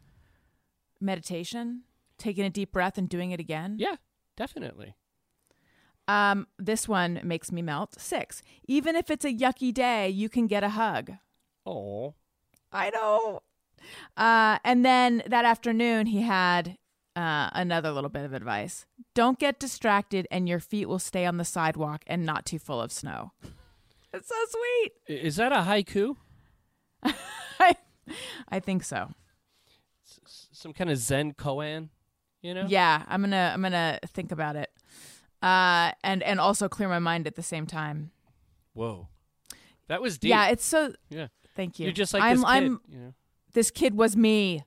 [1.00, 1.84] meditation?
[2.18, 3.76] Taking a deep breath and doing it again?
[3.80, 3.96] Yeah,
[4.36, 4.96] definitely.
[6.08, 8.00] Um, this one makes me melt.
[8.00, 11.12] Six, even if it's a yucky day, you can get a hug.
[11.66, 12.16] Oh.
[12.72, 13.42] I know.
[14.18, 16.78] Uh, and then that afternoon, he had
[17.16, 18.86] uh, another little bit of advice.
[19.14, 22.82] Don't get distracted, and your feet will stay on the sidewalk and not too full
[22.82, 23.32] of snow.
[24.12, 24.92] It's so sweet.
[25.22, 26.16] Is that a haiku?
[27.04, 27.76] I,
[28.50, 29.12] I think so.
[30.26, 31.90] S- Some kind of Zen koan,
[32.42, 32.66] you know?
[32.68, 34.72] Yeah, I'm gonna I'm gonna think about it,
[35.44, 38.10] uh, and and also clear my mind at the same time.
[38.74, 39.10] Whoa.
[39.90, 40.30] That was deep.
[40.30, 40.94] Yeah, it's so.
[41.12, 41.28] Yeah.
[41.56, 41.86] Thank you.
[41.86, 42.50] You're just like I'm, this kid.
[42.50, 43.14] I'm you know?
[43.54, 44.64] This kid was me.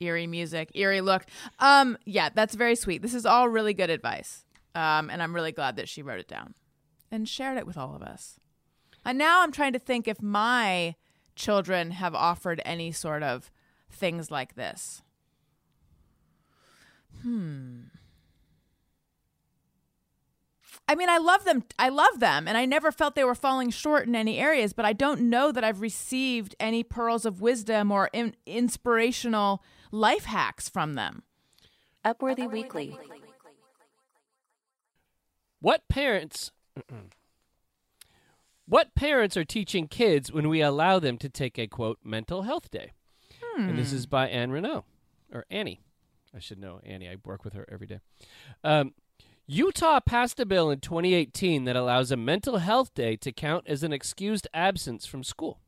[0.00, 1.24] eerie music, eerie look.
[1.58, 3.02] Um, yeah, that's very sweet.
[3.02, 4.44] This is all really good advice.
[4.74, 6.54] Um, and I'm really glad that she wrote it down
[7.10, 8.40] and shared it with all of us.
[9.04, 10.96] And now I'm trying to think if my
[11.36, 13.50] children have offered any sort of
[13.90, 15.02] things like this.
[17.22, 17.82] Hmm.
[20.86, 21.64] I mean, I love them.
[21.78, 24.72] I love them, and I never felt they were falling short in any areas.
[24.74, 30.24] But I don't know that I've received any pearls of wisdom or in- inspirational life
[30.24, 31.22] hacks from them.
[32.04, 32.98] Upworthy Weekly.
[35.60, 36.50] What parents
[38.66, 42.70] What parents are teaching kids when we allow them to take a quote mental health
[42.70, 42.92] day?
[43.56, 44.84] And this is by Anne Reneau
[45.32, 45.80] or Annie.
[46.34, 47.08] I should know Annie.
[47.08, 48.00] I work with her every day.
[48.64, 48.92] Um,
[49.46, 53.82] Utah passed a bill in 2018 that allows a mental health day to count as
[53.82, 55.60] an excused absence from school.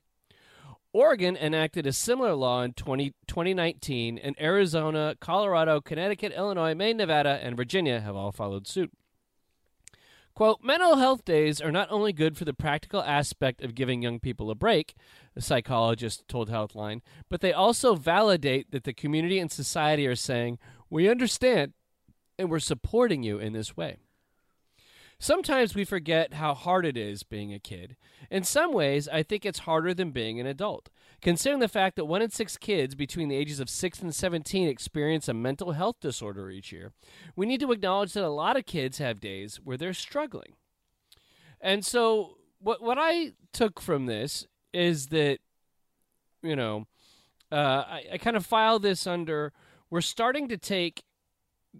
[0.94, 7.38] Oregon enacted a similar law in 20, 2019, and Arizona, Colorado, Connecticut, Illinois, Maine, Nevada,
[7.42, 8.90] and Virginia have all followed suit.
[10.34, 14.20] Quote, mental health days are not only good for the practical aspect of giving young
[14.20, 14.94] people a break,
[15.34, 20.58] a psychologist told Healthline, but they also validate that the community and society are saying,
[20.88, 21.74] we understand
[22.38, 23.96] and we're supporting you in this way.
[25.18, 27.96] Sometimes we forget how hard it is being a kid.
[28.30, 30.90] In some ways, I think it's harder than being an adult.
[31.22, 34.68] Considering the fact that one in six kids between the ages of 6 and 17
[34.68, 36.92] experience a mental health disorder each year,
[37.34, 40.52] we need to acknowledge that a lot of kids have days where they're struggling.
[41.62, 45.38] And so, what, what I took from this is that,
[46.42, 46.86] you know,
[47.50, 49.54] uh, I, I kind of file this under
[49.88, 51.02] we're starting to take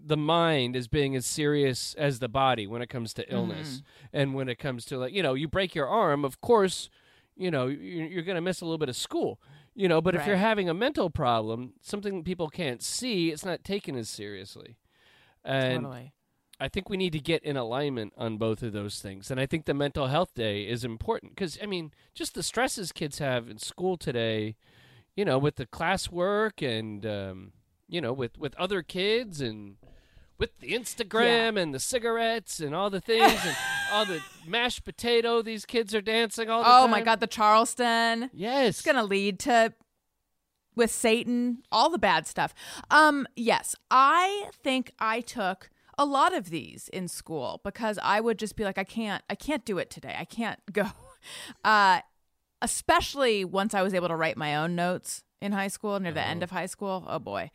[0.05, 3.81] the mind as being as serious as the body when it comes to illness
[4.13, 6.89] and when it comes to like you know you break your arm of course
[7.35, 9.39] you know you- you're going to miss a little bit of school
[9.75, 13.63] you know but if you're having a mental problem something people can't see it's not
[13.63, 14.77] taken as seriously
[15.43, 16.13] and totally.
[16.59, 19.29] I think we need to get in alignment on both of those things.
[19.29, 22.91] And I think the mental health day is important because, I mean, just the stresses
[22.91, 24.55] kids have in school today,
[25.15, 27.51] you know, with the classwork and, um,
[27.87, 29.75] you know, with, with other kids and
[30.37, 33.55] with the Instagram and the cigarettes and all the things and
[33.91, 36.73] all the mashed potato these kids are dancing all the time.
[36.73, 36.91] Oh time.
[36.91, 38.29] my God, the Charleston.
[38.33, 38.69] Yes.
[38.69, 39.73] It's gonna lead to
[40.75, 42.53] with Satan, all the bad stuff.
[42.91, 48.37] Um, yes, I think I took a lot of these in school because I would
[48.37, 50.15] just be like, I can't, I can't do it today.
[50.17, 50.87] I can't go.
[51.65, 51.99] Uh,
[52.61, 56.21] especially once I was able to write my own notes in high school, near the
[56.21, 56.45] end uh-huh.
[56.45, 57.03] of high school.
[57.07, 57.51] Oh boy.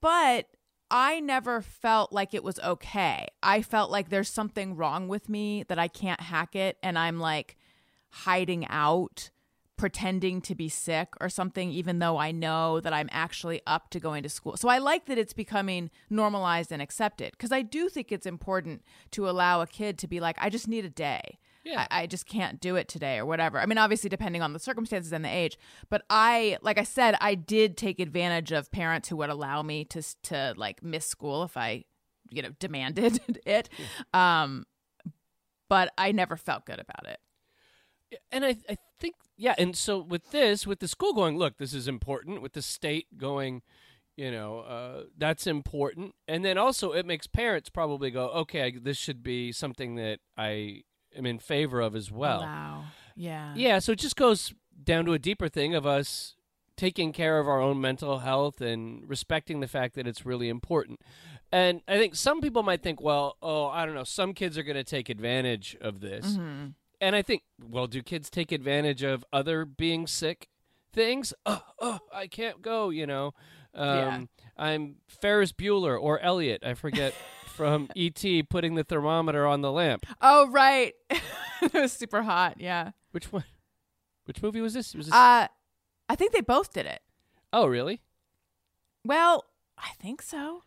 [0.00, 0.46] But
[0.90, 3.28] I never felt like it was okay.
[3.42, 7.20] I felt like there's something wrong with me that I can't hack it and I'm
[7.20, 7.56] like
[8.10, 9.30] hiding out,
[9.76, 14.00] pretending to be sick or something even though I know that I'm actually up to
[14.00, 14.56] going to school.
[14.56, 18.82] So I like that it's becoming normalized and accepted because I do think it's important
[19.12, 21.38] to allow a kid to be like I just need a day.
[21.70, 21.86] Yeah.
[21.90, 23.58] I, I just can't do it today or whatever.
[23.60, 25.58] I mean, obviously, depending on the circumstances and the age.
[25.88, 29.84] But I, like I said, I did take advantage of parents who would allow me
[29.86, 31.84] to to like miss school if I,
[32.30, 33.68] you know, demanded it.
[34.12, 34.66] Um,
[35.68, 37.20] but I never felt good about it.
[38.32, 41.72] and I, I think yeah and so with this with the school going look this
[41.72, 43.62] is important with the state going
[44.16, 48.98] you know uh, that's important and then also it makes parents probably go okay this
[48.98, 50.82] should be something that i
[51.16, 52.84] am in favor of as well Wow.
[53.16, 53.52] Yeah.
[53.56, 56.34] yeah so it just goes down to a deeper thing of us
[56.76, 61.00] taking care of our own mental health and respecting the fact that it's really important
[61.52, 64.62] and i think some people might think well oh i don't know some kids are
[64.62, 66.74] going to take advantage of this Mhm.
[67.02, 70.48] and I think, well, do kids take advantage of other being sick
[70.92, 71.32] things?
[71.46, 73.32] Oh, oh I can't go, you know.
[73.74, 74.20] Um, Yeah.
[74.58, 77.14] I'm Ferris Bueller or Elliot, I forget,
[77.60, 78.42] from E.T.
[78.44, 80.06] putting the thermometer on the lamp.
[80.20, 80.94] Oh right.
[81.62, 82.56] it was super hot.
[82.58, 82.90] Yeah.
[83.12, 83.44] Which one?
[84.24, 84.94] Which movie was this?
[84.94, 85.14] Was this?
[85.14, 85.46] Uh,
[86.08, 87.00] I think they both did it.
[87.52, 88.00] oh, really?
[89.04, 89.44] Well,
[89.78, 90.62] I think so.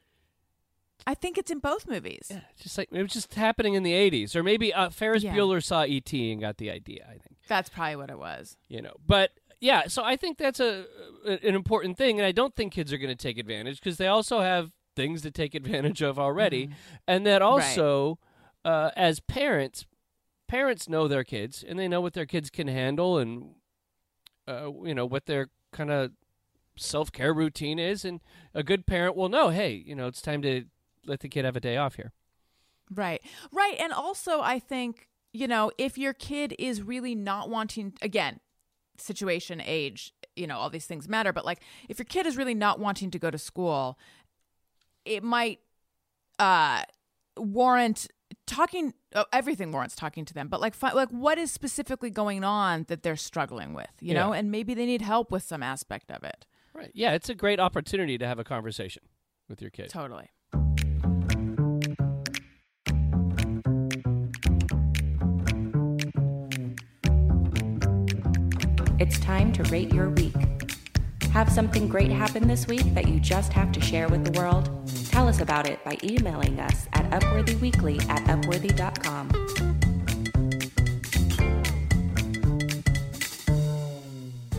[1.05, 2.27] I think it's in both movies.
[2.29, 4.35] Yeah, just like it was just happening in the 80s.
[4.35, 5.35] Or maybe uh, Ferris Yeah.
[5.35, 6.31] Bueller saw E.T.
[6.31, 7.37] and got the idea, I think.
[7.47, 8.55] That's probably what it was.
[8.69, 10.85] you know but yeah so i think that's a,
[11.25, 13.97] a- an important thing and i don't think kids are going to take advantage because
[13.97, 16.69] they also have things to take advantage of already.
[17.07, 18.19] And that also
[18.65, 19.85] uh, as parents
[20.47, 23.55] parents know their kids and they know what their kids can handle and
[24.47, 26.11] uh, you know what their kind of
[26.75, 28.05] self-care routine is.
[28.05, 28.21] And
[28.53, 30.65] a good parent will know hey you know it's time to
[31.05, 32.11] let the kid have a day off here.
[32.91, 33.21] Right.
[33.51, 33.75] Right.
[33.79, 38.39] And also, I think, you know, if your kid is really not wanting, again,
[38.97, 42.53] situation, age, you know, all these things matter, but like if your kid is really
[42.53, 43.97] not wanting to go to school,
[45.05, 45.59] it might
[46.39, 46.83] uh,
[47.37, 48.07] warrant
[48.47, 52.43] talking uh, everything warrants talking to them but like fi- like what is specifically going
[52.43, 54.33] on that they're struggling with you know?
[54.33, 56.45] And maybe they need help with some aspect of it.
[56.73, 56.91] Right.
[56.93, 59.03] Yeah it's a great opportunity to have a conversation
[59.47, 59.89] with your kid.
[59.89, 60.29] Totally.
[68.99, 70.52] It's time to rate your week.
[71.33, 74.69] Have something great happen this week that you just have to share with the world?
[75.09, 79.31] Tell us about it by emailing us at upworthyweekly at upworthy.com.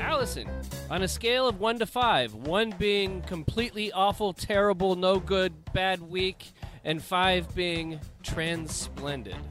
[0.00, 0.48] Alison,
[0.90, 6.02] on a scale of one to five, one being completely awful, terrible, no good, bad
[6.02, 9.44] week, and five being transplendent.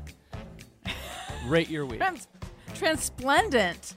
[1.48, 2.00] Rate your week.
[2.02, 2.28] Trans-
[2.74, 3.96] transplendent.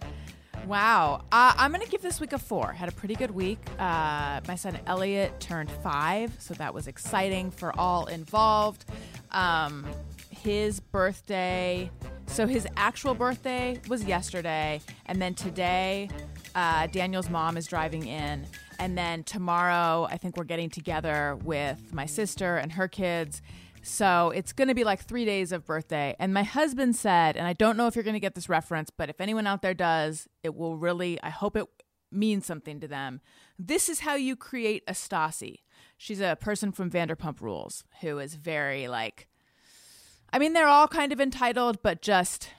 [0.66, 1.22] Wow.
[1.30, 2.72] Uh, I'm going to give this week a four.
[2.72, 3.60] Had a pretty good week.
[3.78, 8.84] Uh, my son Elliot turned five, so that was exciting for all involved.
[9.30, 9.86] Um,
[10.30, 11.88] his birthday,
[12.26, 16.08] so his actual birthday was yesterday, and then today,
[16.56, 18.44] uh, Daniel's mom is driving in.
[18.80, 23.40] And then tomorrow, I think we're getting together with my sister and her kids.
[23.86, 26.16] So it's going to be like three days of birthday.
[26.18, 28.90] And my husband said, and I don't know if you're going to get this reference,
[28.90, 31.66] but if anyone out there does, it will really, I hope it
[32.10, 33.20] means something to them.
[33.58, 35.60] This is how you create a Stassi.
[35.96, 39.28] She's a person from Vanderpump Rules who is very like,
[40.32, 42.50] I mean, they're all kind of entitled, but just,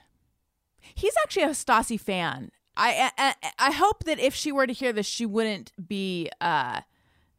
[0.80, 2.52] he's actually a Stassi fan.
[2.74, 6.82] I, I I hope that if she were to hear this, she wouldn't be uh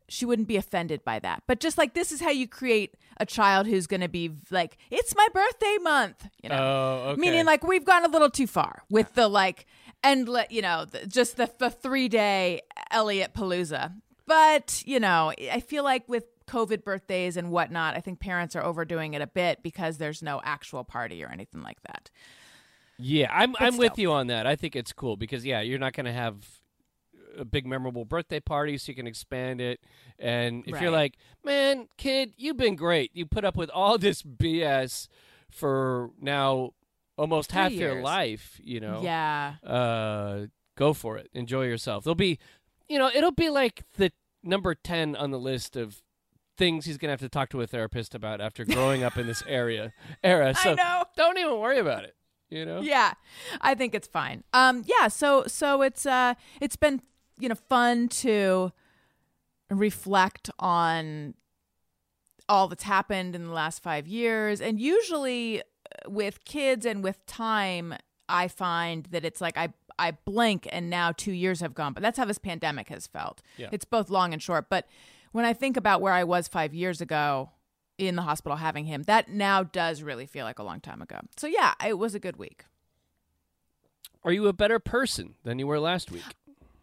[0.09, 1.43] she wouldn't be offended by that.
[1.47, 4.77] But just like this is how you create a child who's going to be like,
[4.89, 6.57] it's my birthday month, you know.
[6.57, 7.21] Oh, okay.
[7.21, 9.65] Meaning like we've gone a little too far with the like
[10.03, 13.93] and let you know the, just the the three day Elliot Palooza.
[14.25, 18.63] But you know, I feel like with COVID birthdays and whatnot, I think parents are
[18.63, 22.09] overdoing it a bit because there's no actual party or anything like that.
[22.97, 24.45] Yeah, I'm But I'm with you on that.
[24.45, 26.58] I think it's cool because yeah, you're not going to have
[27.37, 29.79] a big memorable birthday party, so you can expand it.
[30.17, 33.11] And if you're like, man, kid, you've been great.
[33.13, 35.07] You put up with all this BS
[35.49, 36.71] for now
[37.17, 38.59] almost half your life.
[38.63, 39.55] You know, Yeah.
[39.65, 41.29] uh, go for it.
[41.33, 42.03] Enjoy yourself.
[42.03, 42.39] There'll be,
[42.87, 44.11] you know, it'll be like the
[44.43, 46.01] number ten on the list of
[46.57, 49.43] things he's gonna have to talk to a therapist about after growing up in this
[49.47, 50.53] area era.
[50.53, 51.03] So I know.
[51.15, 52.15] don't even worry about it.
[52.49, 52.81] You know.
[52.81, 53.13] Yeah.
[53.61, 54.43] I think it's fine.
[54.53, 57.01] Um yeah, so so it's uh it's been,
[57.39, 58.71] you know, fun to
[59.69, 61.35] reflect on
[62.47, 67.23] all that's happened in the last 5 years and usually uh, with kids and with
[67.27, 67.93] time
[68.27, 69.69] I find that it's like I
[69.99, 73.41] I blink and now 2 years have gone, but that's how this pandemic has felt.
[73.57, 73.67] Yeah.
[73.71, 74.87] It's both long and short, but
[75.31, 77.51] when I think about where I was 5 years ago
[77.99, 81.19] in the hospital having him, that now does really feel like a long time ago.
[81.37, 82.63] So yeah, it was a good week.
[84.23, 86.23] Are you a better person than you were last week?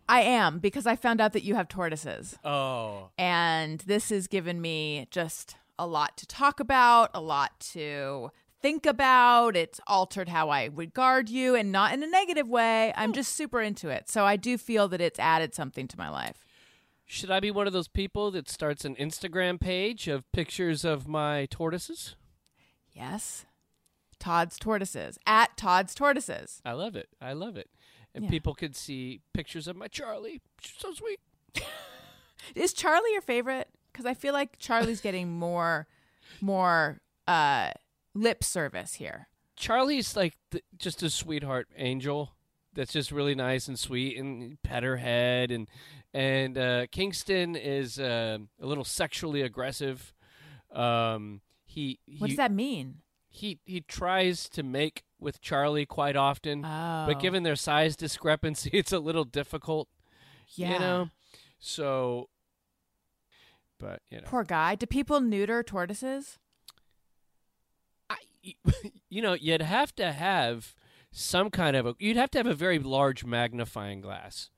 [0.08, 2.36] I am because I found out that you have tortoises.
[2.44, 8.30] Oh, And this has given me just a lot to talk about, a lot to
[8.62, 9.56] think about.
[9.56, 12.92] It's altered how I regard you and not in a negative way.
[12.96, 14.08] I'm just super into it.
[14.08, 16.46] So I do feel that it's added something to my life.
[17.04, 21.06] should I be one of those people that starts an Instagram page of pictures of
[21.06, 22.16] my tortoises?
[22.92, 23.44] Yes.
[24.18, 26.62] Tod's tortoises at Tod's tortoises.
[26.64, 27.08] I love it.
[27.20, 27.68] I love it.
[28.16, 28.30] And Yeah.
[28.30, 30.40] people could see pictures of my Charlie.
[30.60, 31.20] She's so sweet.
[32.56, 33.68] Is Charlie your favorite?
[33.92, 35.86] Because I feel like Charlie's getting more,
[36.40, 37.70] more uh,
[38.14, 39.28] lip service here.
[39.56, 40.34] Charlie's like
[40.76, 42.32] just a sweetheart angel
[42.74, 45.68] that's just really nice and sweet and pet her head and
[46.12, 50.14] and uh, Kingston is uh, a little sexually aggressive.
[50.72, 53.02] Um, he, What does that mean?
[53.36, 58.70] He he tries to make with Charlie quite often, Oh, but given their size discrepancy,
[58.74, 59.88] it's a little difficult.
[60.54, 60.72] yeah.
[60.74, 61.10] You know,
[61.58, 62.28] so.
[63.78, 64.74] But you know, Poor guy.
[64.74, 66.38] Do people neuter tortoises?
[68.08, 68.16] I,
[69.10, 70.74] you know, you'd have to have
[71.12, 71.94] some kind of a.
[71.98, 74.48] You'd have to have a very large magnifying glass,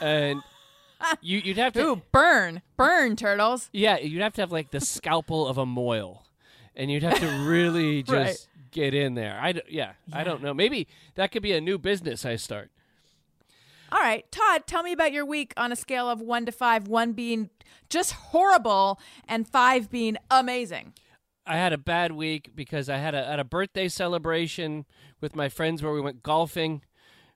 [0.00, 0.40] and
[1.20, 1.84] you, you'd have to.
[1.84, 3.70] Ooh, burn, burn turtles.
[3.72, 6.24] Yeah, you'd have to have like the scalpel of a moil,
[6.76, 8.48] and you'd have to really just Right.
[8.70, 9.38] get in there.
[9.40, 10.52] I d- yeah, I don't know.
[10.54, 12.70] Maybe that could be a new business I start.
[13.90, 16.88] All right, Tod, tell me about your week on a scale of one to five.
[16.88, 17.50] One being
[17.90, 18.98] just horrible,
[19.28, 20.94] and five being amazing.
[21.46, 24.86] I had a bad week because I had a at a birthday celebration
[25.20, 26.82] with my friends where we went golfing.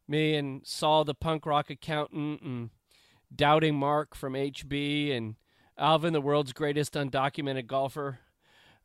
[0.08, 2.70] Me and Saul, the punk rock accountant, and
[3.34, 5.34] Doubting Mark from HB, and
[5.76, 8.20] Alvin, the world's greatest undocumented golfer.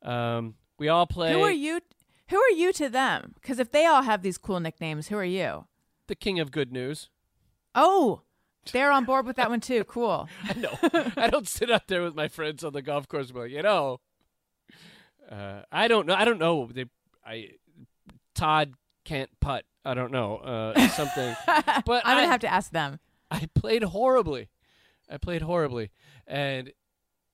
[0.02, 1.82] Um, we all play Who are you?
[2.30, 3.34] Who are you to them?
[3.36, 5.66] Because if they all have these cool nicknames, who are you?
[6.12, 7.10] the king of good news.
[7.74, 8.24] Oh,
[8.74, 9.86] they're on board with that one too.
[9.86, 10.28] Cool.
[10.44, 10.78] I know.
[11.16, 13.52] I don't sit out there with my friends on the golf course and be like,
[13.52, 14.02] you know,
[15.32, 16.14] uh, I don't know.
[16.14, 16.70] I don't know.
[16.70, 16.86] They,
[17.26, 17.52] I,
[18.36, 18.74] Tod
[19.06, 19.64] can't putt.
[19.86, 21.34] I don't know uh, something.
[21.86, 23.00] But I'm gonna have to ask them.
[23.32, 24.50] I played horribly.
[25.10, 25.92] I played horribly,
[26.28, 26.74] and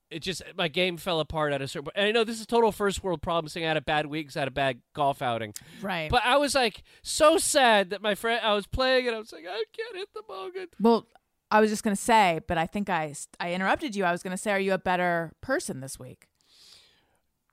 [0.09, 1.85] it just my game fell apart at a certain.
[1.85, 1.97] point.
[1.97, 3.49] And I know this is total first world problem.
[3.49, 5.53] Saying I had a bad week, I had a bad golf outing.
[5.81, 6.09] Right.
[6.09, 8.39] But I was like so sad that my friend.
[8.43, 10.69] I was playing and I was like, I can't hit the ball good.
[10.79, 11.05] well,
[11.51, 14.03] I was just gonna say, but I think I I interrupted you.
[14.05, 16.27] I was gonna say, are you a better person this week?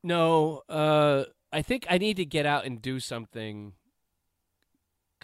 [0.02, 3.72] No, uh, I think I need to get out and do something.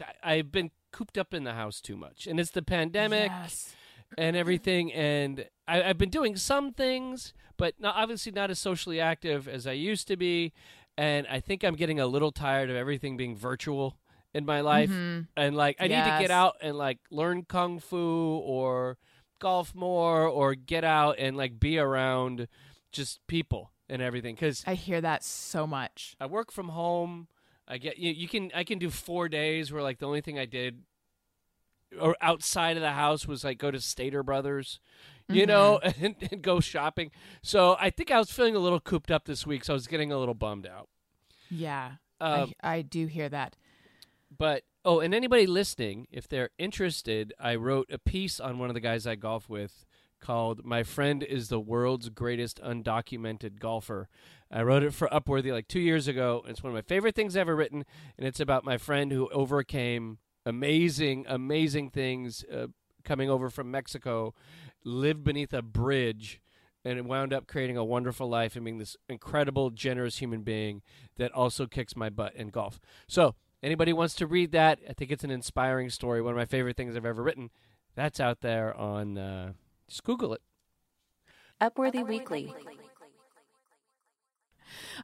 [0.01, 3.75] I- I've been cooped up in the house too much, and it's the pandemic Yes.
[4.17, 4.93] and everything.
[4.93, 9.67] And I, I've been doing some things, but not, obviously not as socially active as
[9.67, 10.53] I used to be.
[10.99, 13.97] And I think I'm getting a little tired of everything being virtual
[14.35, 14.91] in my life.
[14.91, 15.29] Mhm.
[15.37, 17.97] And like, I need to get out and like learn kung fu
[18.45, 18.99] or
[19.39, 22.47] golf more, or get out and like be around
[22.93, 24.35] just people and everything.
[24.35, 26.17] Because I hear that so much.
[26.21, 27.29] I work from home.
[27.67, 30.39] I get you, you can I can do 4 days where like the only thing
[30.39, 30.83] I did
[31.99, 34.79] or outside of the house was like go to Stater Brothers,
[35.33, 37.11] you know, and, and go shopping.
[37.43, 39.87] So I think I was feeling a little cooped up this week, so I was
[39.87, 40.89] getting a little bummed out.
[41.51, 41.93] Yeah.
[42.21, 43.57] Um, I, I do hear that.
[44.37, 48.75] But oh, and anybody listening, if they're interested, I wrote a piece on one of
[48.75, 49.85] the guys I golf with
[50.21, 54.09] called "My Friend is the World's Greatest Undocumented Golfer."
[54.51, 56.45] I wrote it for Upworthy like two years ago.
[56.47, 57.85] It's one of my favorite things ever written,
[58.19, 62.67] and it's about my friend who overcame amazing, amazing things uh,
[63.05, 64.35] coming over from Mexico,
[64.85, 66.41] lived beneath a bridge,
[66.85, 70.83] and it wound up creating a wonderful life and being this incredible, generous human being
[71.17, 72.81] that also kicks my butt in golf.
[73.07, 76.23] So, anybody wants to read that, I think it's an inspiring story.
[76.23, 77.51] One of my favorite things I've ever written.
[77.95, 79.19] That's out there on.
[79.19, 79.53] Uh,
[79.89, 80.41] just Google it.
[81.61, 82.55] Upworthy Weekly.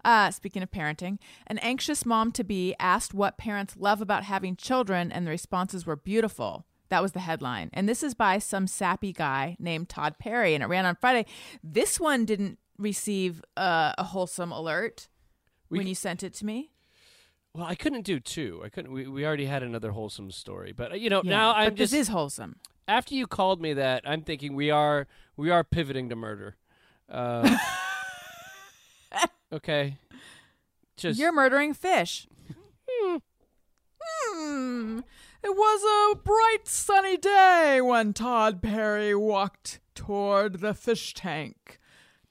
[0.05, 4.57] Uh, speaking of parenting, an anxious mom to be asked what parents love about having
[4.57, 6.65] children, and the responses were beautiful.
[6.89, 7.71] That was the headline.
[7.73, 11.27] And this is by some sappy guy named Tod Perry, and it ran on Friday.
[11.65, 15.09] This one didn't receive uh, a wholesome alert
[15.71, 16.71] We when c- you sent it to me.
[17.55, 18.61] Well, I couldn't do two.
[18.65, 18.93] I couldn't.
[18.93, 21.91] We, we already had another wholesome story, but uh, you know, Yeah, now I'm just
[21.93, 22.57] this is wholesome.
[22.87, 25.07] after you called me that, I'm thinking we are
[25.37, 26.57] we are pivoting to murder.
[27.09, 27.57] Uh,
[29.53, 29.97] okay,
[30.99, 32.27] just You're murdering fish.
[34.11, 35.01] Hmm.
[35.47, 41.79] It was a bright sunny day when Tod Perry walked toward the fish tank.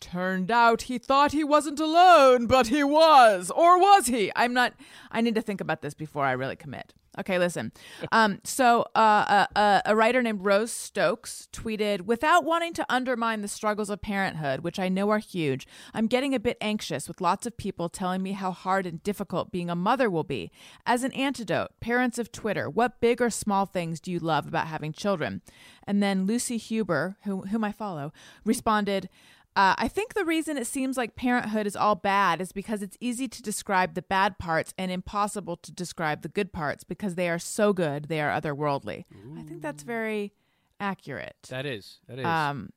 [0.02, 3.50] Turned out he thought he wasn't alone, but he was.
[3.52, 4.34] Or was he?
[4.36, 4.74] I'm not.
[5.12, 6.94] I need to think about this before I really commit.
[7.20, 7.72] Okay, listen.
[8.12, 13.42] Um, so, uh, uh, uh, a writer named Rose Stokes tweeted Without wanting to undermine
[13.42, 17.22] the struggles of parenthood, which I know are huge, I'm getting a bit anxious with
[17.22, 20.52] lots of people telling me how hard and difficult being a mother will be.
[20.86, 24.68] As an antidote, parents of Twitter, what big or small things do you love about
[24.68, 25.42] having children?
[25.88, 28.12] And then Lucy Huber, who, whom I follow,
[28.44, 29.10] responded,
[29.56, 32.98] uh, I think the reason it seems like parenthood is all bad is because it's
[33.00, 37.30] easy to describe the bad parts and impossible to describe the good parts because they
[37.30, 39.06] are so good they are otherworldly.
[39.38, 40.34] I think that's very
[40.80, 41.38] accurate.
[41.50, 42.26] that is that is.
[42.26, 42.72] Um,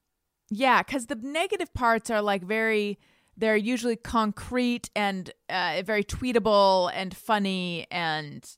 [0.50, 2.98] yeah, because the negative parts are like very,
[3.36, 8.48] they're usually concrete and uh, very tweetable and funny and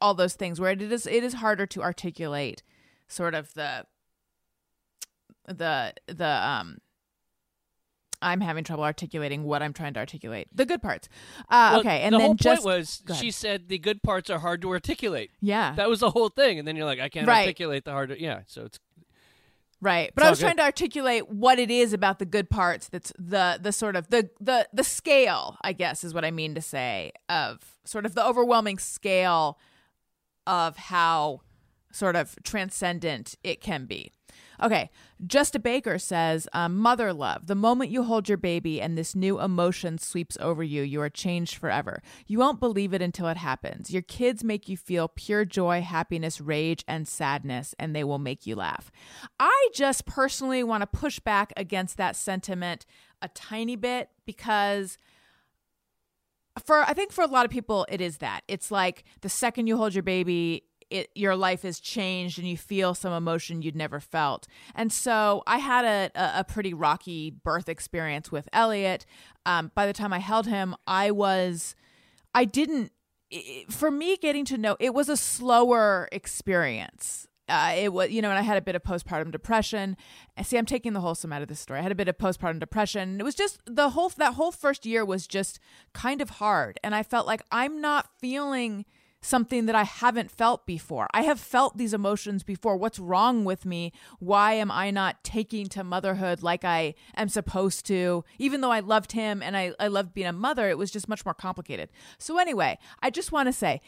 [0.00, 0.60] all those things.
[0.60, 2.62] Where it is, it is harder to articulate,
[3.08, 3.86] sort of the,
[5.46, 6.78] the the um.
[8.22, 10.48] I'm having trouble articulating what I'm trying to articulate.
[10.54, 11.08] The good parts.
[11.48, 14.30] Uh, Well, okay, and the then whole just point was she said the good parts
[14.30, 15.30] are hard to articulate.
[15.40, 17.40] yeah, That was the whole thing, and then you're like, I can't Right.
[17.40, 18.16] articulate the hard.
[18.18, 18.78] Yeah, so it's
[19.82, 20.10] Right.
[20.14, 20.44] But It's I was good.
[20.46, 24.08] trying to articulate what it is about the good parts that's the the sort of
[24.08, 28.14] the the the scale, I guess is what I mean to say of sort of
[28.14, 29.58] the overwhelming scale
[30.46, 31.42] of how
[31.92, 34.12] sort of transcendent it can be.
[34.62, 34.90] Okay,
[35.26, 37.46] Just a Baker says, um, Mother love.
[37.46, 41.10] The moment you hold your baby and this new emotion sweeps over you, you are
[41.10, 42.02] changed forever.
[42.26, 43.90] You won't believe it until it happens.
[43.90, 48.46] Your kids make you feel pure joy, happiness, rage, and sadness, and they will make
[48.46, 48.90] you laugh.
[49.40, 52.86] I just personally want to push back against that sentiment
[53.22, 54.98] a tiny bit because
[56.64, 58.42] for I think for a lot of people it is that.
[58.48, 62.56] It's like the second you hold your baby, it your life is changed and you
[62.56, 64.46] feel some emotion you'd never felt.
[64.74, 69.04] And so I had a a, pretty rocky birth experience with Elliot.
[69.44, 71.74] Um, by the time I held him, I was
[72.34, 72.92] I didn't
[73.68, 77.26] for me getting to know it was a slower experience.
[77.48, 79.96] Uh, it was, you know, and I had a bit of postpartum depression.
[80.42, 81.78] See, I'm taking the wholesome out of this story.
[81.78, 83.20] I had a bit of postpartum depression.
[83.20, 85.60] It was just the whole that whole first year was just
[85.92, 88.84] kind of hard, and I felt like I'm not feeling
[89.26, 91.08] something that I haven't felt before.
[91.12, 92.76] I have felt these emotions before.
[92.76, 93.92] What's wrong with me?
[94.18, 98.24] Why am I not taking to motherhood like I am supposed to?
[98.38, 101.08] Even though I loved him and I, I loved being a mother, it was just
[101.08, 101.90] much more complicated.
[102.18, 103.80] So anyway, I just want to say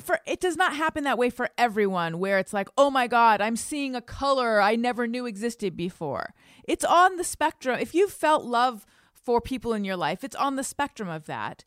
[0.00, 3.40] for it does not happen that way for everyone where it's like, "Oh my god,
[3.40, 6.34] I'm seeing a color I never knew existed before."
[6.64, 7.78] It's on the spectrum.
[7.80, 11.64] If you've felt love for people in your life, it's on the spectrum of that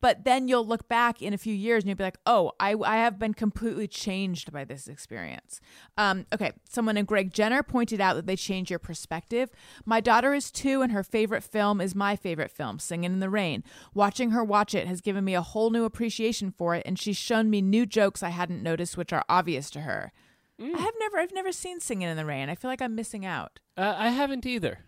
[0.00, 2.74] but then you'll look back in a few years and you'll be like, oh, I,
[2.84, 5.60] I have been completely changed by this experience.
[5.96, 9.50] Um, okay, someone named Greg Jenner pointed out that they change your perspective.
[9.84, 13.30] My daughter is two, and her favorite film is my favorite film, Singing in the
[13.30, 13.64] Rain.
[13.94, 17.16] Watching her watch it has given me a whole new appreciation for it, and she's
[17.16, 20.12] shown me new jokes I hadn't noticed, which are obvious to her.
[20.58, 22.48] I have never, I've never seen Singing in the Rain.
[22.48, 23.60] I feel like I'm missing out.
[23.76, 24.80] uh, I haven't either.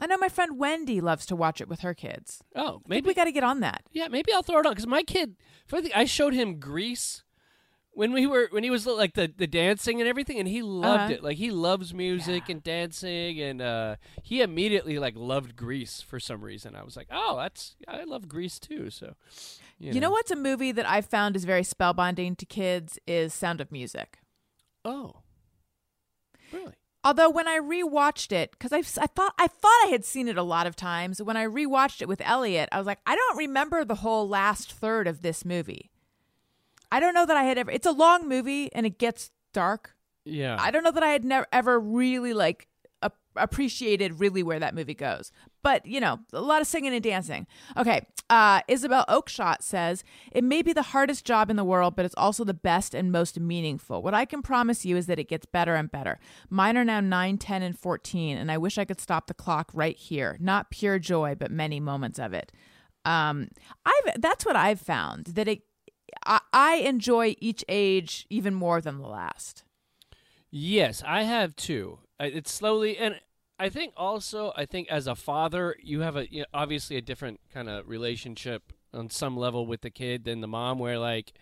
[0.00, 2.42] I know my friend Wendy loves to watch it with her kids.
[2.56, 3.82] Oh, maybe we got to get on that.
[3.92, 5.36] Yeah, maybe I'll throw it on because my kid.
[5.68, 7.22] The, I showed him Grease
[7.92, 11.02] when we were when he was like the the dancing and everything, and he loved
[11.02, 11.12] Uh-huh.
[11.12, 11.22] it.
[11.22, 12.52] Like he loves music Yeah.
[12.52, 16.74] and dancing, and uh, he immediately like loved Grease for some reason.
[16.74, 18.88] I was like, oh, that's I love Grease too.
[18.90, 19.14] So,
[19.78, 23.34] you, You know what's a movie that I've found is very spellbinding to kids is
[23.34, 24.18] Sound of Music.
[24.84, 25.16] Oh,
[26.52, 26.74] really?
[27.02, 30.36] Although when I rewatched it, because I, I thought I thought I had seen it
[30.36, 31.22] a lot of times.
[31.22, 34.72] When I rewatched it with Elliot, I was like, I don't remember the whole last
[34.72, 35.90] third of this movie.
[36.92, 37.70] I don't know that I had ever.
[37.70, 39.94] It's a long movie and it gets dark.
[40.24, 40.58] Yeah.
[40.60, 42.68] I don't know that I had never ever really like
[43.36, 45.32] appreciated really where that movie goes.
[45.62, 47.46] But, you know, a lot of singing and dancing.
[47.76, 48.06] Okay.
[48.28, 52.14] Uh, Isabel Oakeshott says, It may be the hardest job in the world, but it's
[52.16, 54.02] also the best and most meaningful.
[54.02, 56.18] What I can promise you is that it gets better and better.
[56.48, 59.70] Mine are now 9, 10, and 14, and I wish I could stop the clock
[59.74, 60.36] right here.
[60.40, 62.52] Not pure joy, but many moments of it.
[63.04, 63.48] Um,
[63.86, 65.62] I've that's what I've found that it
[66.26, 69.64] I, I enjoy each age even more than the last.
[70.50, 72.00] Yes, I have too.
[72.26, 73.20] It's slowly, and
[73.58, 77.02] I think also, I think as a father, you have a you know, obviously a
[77.02, 80.78] different kind of relationship on some level with the kid than the mom.
[80.78, 81.32] Where like,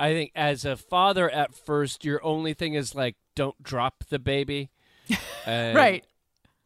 [0.00, 4.18] I think as a father, at first, your only thing is like, don't drop the
[4.18, 4.70] baby,
[5.46, 6.04] And- right.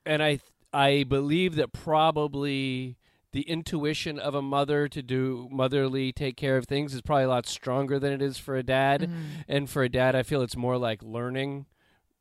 [0.07, 0.40] And I
[0.72, 2.96] I believe that probably
[3.32, 7.28] the intuition of a mother to do motherly take care of things is probably a
[7.28, 9.03] lot stronger than it is for a dad.
[9.03, 9.14] Mm-hmm.
[9.49, 11.66] And for a dad, I feel it's more like learning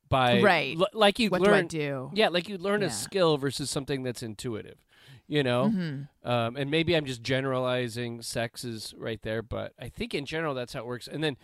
[0.08, 0.76] by Right.
[0.78, 2.10] l- like you What do I learn do?
[2.14, 2.88] yeah, like you learn Yeah.
[2.88, 4.78] a skill versus something that's intuitive,
[5.26, 5.66] you know.
[5.68, 6.28] Mm-hmm.
[6.28, 10.72] Um, and maybe I'm just generalizing sexes right there, but I think in general that's
[10.72, 11.08] how it works.
[11.08, 11.36] And then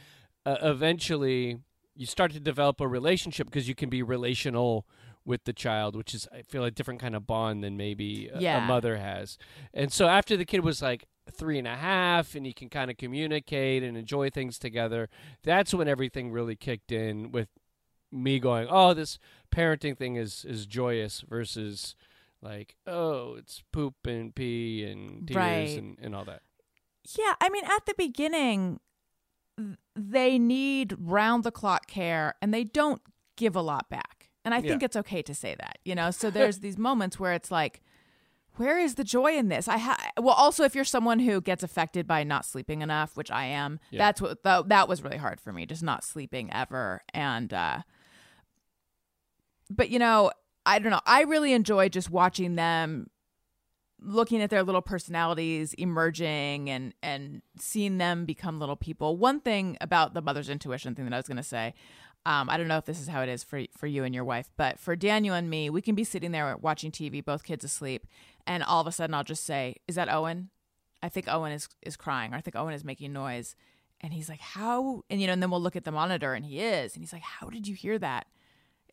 [0.46, 1.58] uh, eventually
[1.96, 4.86] you start to develop a relationship because you can be relational
[5.24, 8.38] with the child, which is I feel a different kind of bond than maybe a,
[8.38, 9.38] a mother has.
[9.72, 12.90] And so after the kid was like three and a half, and you can kind
[12.90, 15.08] of communicate and enjoy things together,
[15.42, 17.48] that's when everything really kicked in with
[18.14, 19.18] me going, oh, this
[19.54, 21.94] parenting thing is is joyous versus
[22.42, 25.78] like, oh, it's poop and pee and tears Right.
[25.78, 26.42] and, and all that.
[27.18, 28.80] Yeah, I mean, at the beginning,
[29.96, 33.00] they need round the clock care and they don't
[33.36, 34.30] give a lot back.
[34.44, 34.86] And I think Yeah.
[34.86, 36.10] it's okay to say that, you know?
[36.10, 37.80] So there's these moments where it's like,
[38.56, 39.66] where is the joy in this?
[39.66, 43.30] I ha- well, also if you're someone who gets affected by not sleeping enough, which
[43.30, 43.98] I am, Yeah.
[43.98, 47.02] that's what th- that was really hard for me, just not sleeping ever.
[47.12, 47.80] And uh,
[49.74, 50.30] but you know,
[50.66, 51.00] I don't know.
[51.06, 53.10] I really enjoy just watching them
[54.00, 59.16] looking at their little personalities emerging and and seeing them become little people.
[59.16, 61.74] One thing about the mother's intuition thing that I was going to say,
[62.26, 64.24] um, I don't know if this is how it is for for you and your
[64.24, 67.64] wife, but for Daniel and me, we can be sitting there watching TV, both kids
[67.64, 68.06] asleep,
[68.46, 70.50] and all of a sudden I'll just say, "Is that Owen?"
[71.02, 73.56] I think Owen is is crying, or I think Owen is making noise,
[74.00, 76.46] and he's like, "How?" And you know, and then we'll look at the monitor, and
[76.46, 78.26] he is, and he's like, "How did you hear that?"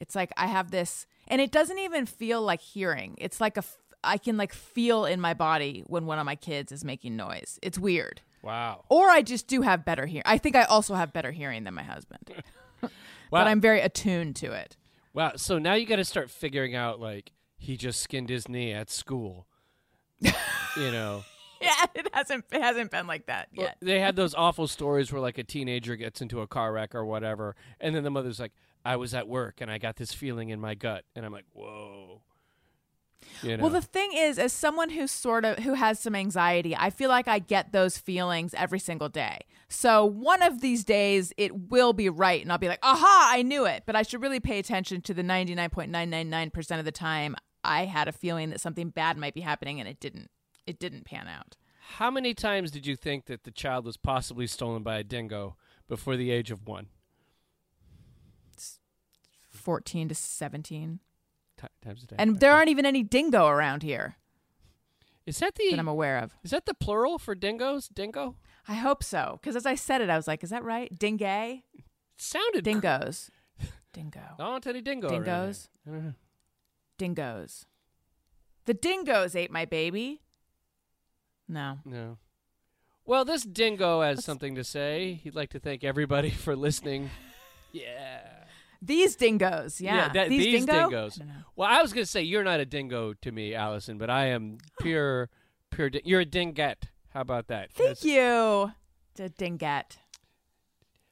[0.01, 3.15] It's like I have this, and it doesn't even feel like hearing.
[3.19, 3.63] It's like a
[4.03, 7.59] I can like feel in my body when one of my kids is making noise.
[7.61, 8.19] It's weird.
[8.41, 8.83] Wow.
[8.89, 10.23] Or I just do have better hearing.
[10.25, 12.33] I think I also have better hearing than my husband,
[12.81, 12.89] Wow.
[13.29, 14.75] but I'm very attuned to it.
[15.13, 15.33] wow.
[15.35, 18.89] So now you got to start figuring out like he just skinned his knee at
[18.89, 19.45] school.
[20.19, 20.31] you
[20.91, 21.23] know.
[21.63, 23.77] Yeah, it hasn't it hasn't been like that Well, yet.
[23.83, 27.05] They had those awful stories where like a teenager gets into a car wreck or
[27.05, 28.51] whatever, and then the mother's like,
[28.83, 31.45] "I was at work and I got this feeling in my gut," and I'm like,
[31.53, 32.21] "Whoa."
[33.43, 33.63] You know.
[33.63, 37.09] Well, the thing is, as someone who sort of who has some anxiety, I feel
[37.09, 39.41] like I get those feelings every single day.
[39.67, 43.29] So one of these days, it will be right, and I'll be like, "Aha!
[43.31, 46.09] I knew it." But I should really pay attention to the ninety nine point nine
[46.09, 49.41] nine nine percent of the time I had a feeling that something bad might be
[49.41, 50.29] happening, and it didn't.
[50.65, 51.57] It didn't pan out.
[51.97, 55.57] How many times did you think that the child was possibly stolen by a dingo
[55.87, 56.87] before the age of one?
[59.61, 60.99] Fourteen to seventeen,
[61.57, 62.15] Ti times a day.
[62.19, 64.17] and there aren't even any dingo around here
[65.25, 66.35] is that that I'm the aware of.
[66.43, 67.87] is that the plural for dingoes?
[67.87, 68.35] Dingo?
[68.67, 70.91] I hope so, because as I said it, I was like, "Is that right?
[70.97, 71.83] Dingay, It
[72.17, 73.29] sounded cr- dingoes,
[73.93, 75.09] dingo." Don't any dingo.
[75.09, 75.69] Dingoes?
[75.87, 76.13] I don't know.
[76.97, 77.65] dingoes.
[78.65, 80.21] The dingoes ate my baby.
[81.47, 81.79] No.
[81.85, 82.17] No.
[83.05, 85.19] Well, this dingo has something to say.
[85.23, 87.09] He'd like to thank everybody for listening.
[87.73, 88.19] Yeah.
[88.81, 90.09] These dingoes, yeah.
[90.13, 90.89] that- these, these dingo?
[90.89, 91.19] dingoes.
[91.21, 91.25] I.
[91.55, 94.27] Well, I was going to say you're not a dingo to me, Alison, but I
[94.27, 95.29] am pure,
[95.69, 95.89] pure.
[95.91, 96.83] Di- you're a dingette.
[97.09, 97.71] How about that?
[97.73, 98.71] Thank That's- you.
[99.15, 99.97] The dinget.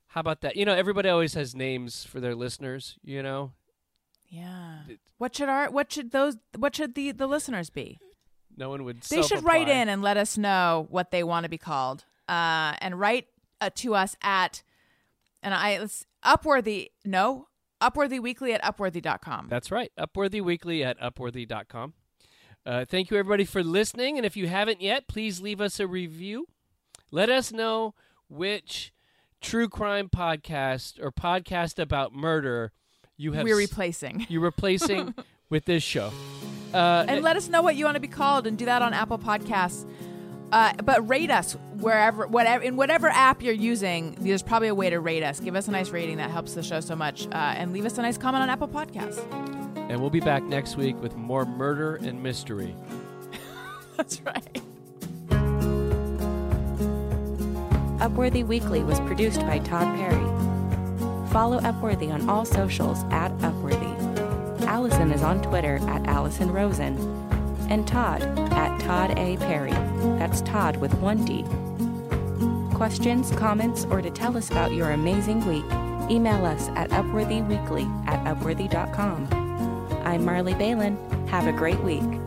[0.07, 0.55] How about that?
[0.55, 2.97] You know, everybody always has names for their listeners.
[3.03, 3.51] You know,
[4.29, 4.79] Yeah.
[4.87, 7.99] It- What should our what should those what should the the listeners be?
[8.57, 9.01] no one would.
[9.03, 12.05] They should write in and let us know what they want to be called.
[12.27, 13.27] Uh and write
[13.61, 14.63] uh, to us at
[15.43, 17.47] and I let's upworthy no,
[17.81, 19.47] upworthyweekly at upworthy.com.
[19.49, 19.91] That's right.
[19.99, 21.93] Upworthy Weekly at upworthy.com.
[22.65, 24.17] Uh, thank you, everybody, for listening.
[24.17, 26.47] And if you haven't yet, please leave us a review.
[27.11, 27.95] Let us know
[28.27, 28.93] which
[29.41, 32.71] true crime podcast or podcast about murder
[33.17, 34.25] you have We're replacing.
[34.29, 35.15] you're replacing
[35.49, 36.11] with this show.
[36.73, 38.93] Uh, and let us know what you want to be called and do that on
[38.93, 39.85] Apple Podcasts.
[40.51, 44.15] Uh, but rate us wherever, whatever, in whatever app you're using.
[44.19, 45.39] There's probably a way to rate us.
[45.39, 47.97] Give us a nice rating that helps the show so much, uh, and leave us
[47.97, 49.19] a nice comment on Apple Podcasts.
[49.89, 52.75] And we'll be back next week with more murder and mystery.
[53.97, 54.61] That's right.
[57.99, 60.25] Upworthy Weekly was produced by Tod Perry.
[61.31, 63.95] Follow Upworthy on all socials at Upworthy.
[64.61, 67.18] Alison is on Twitter at Alison Rosen.
[67.69, 69.37] And Tod at Tod A.
[69.37, 69.71] Perry.
[70.17, 71.45] That's Tod with one D.
[72.75, 75.65] Questions, comments, or to tell us about your amazing week,
[76.09, 79.27] email us at upworthyweekly at upworthy.com.
[80.03, 80.97] I'm Marley Balin.
[81.27, 82.18] Have a great week.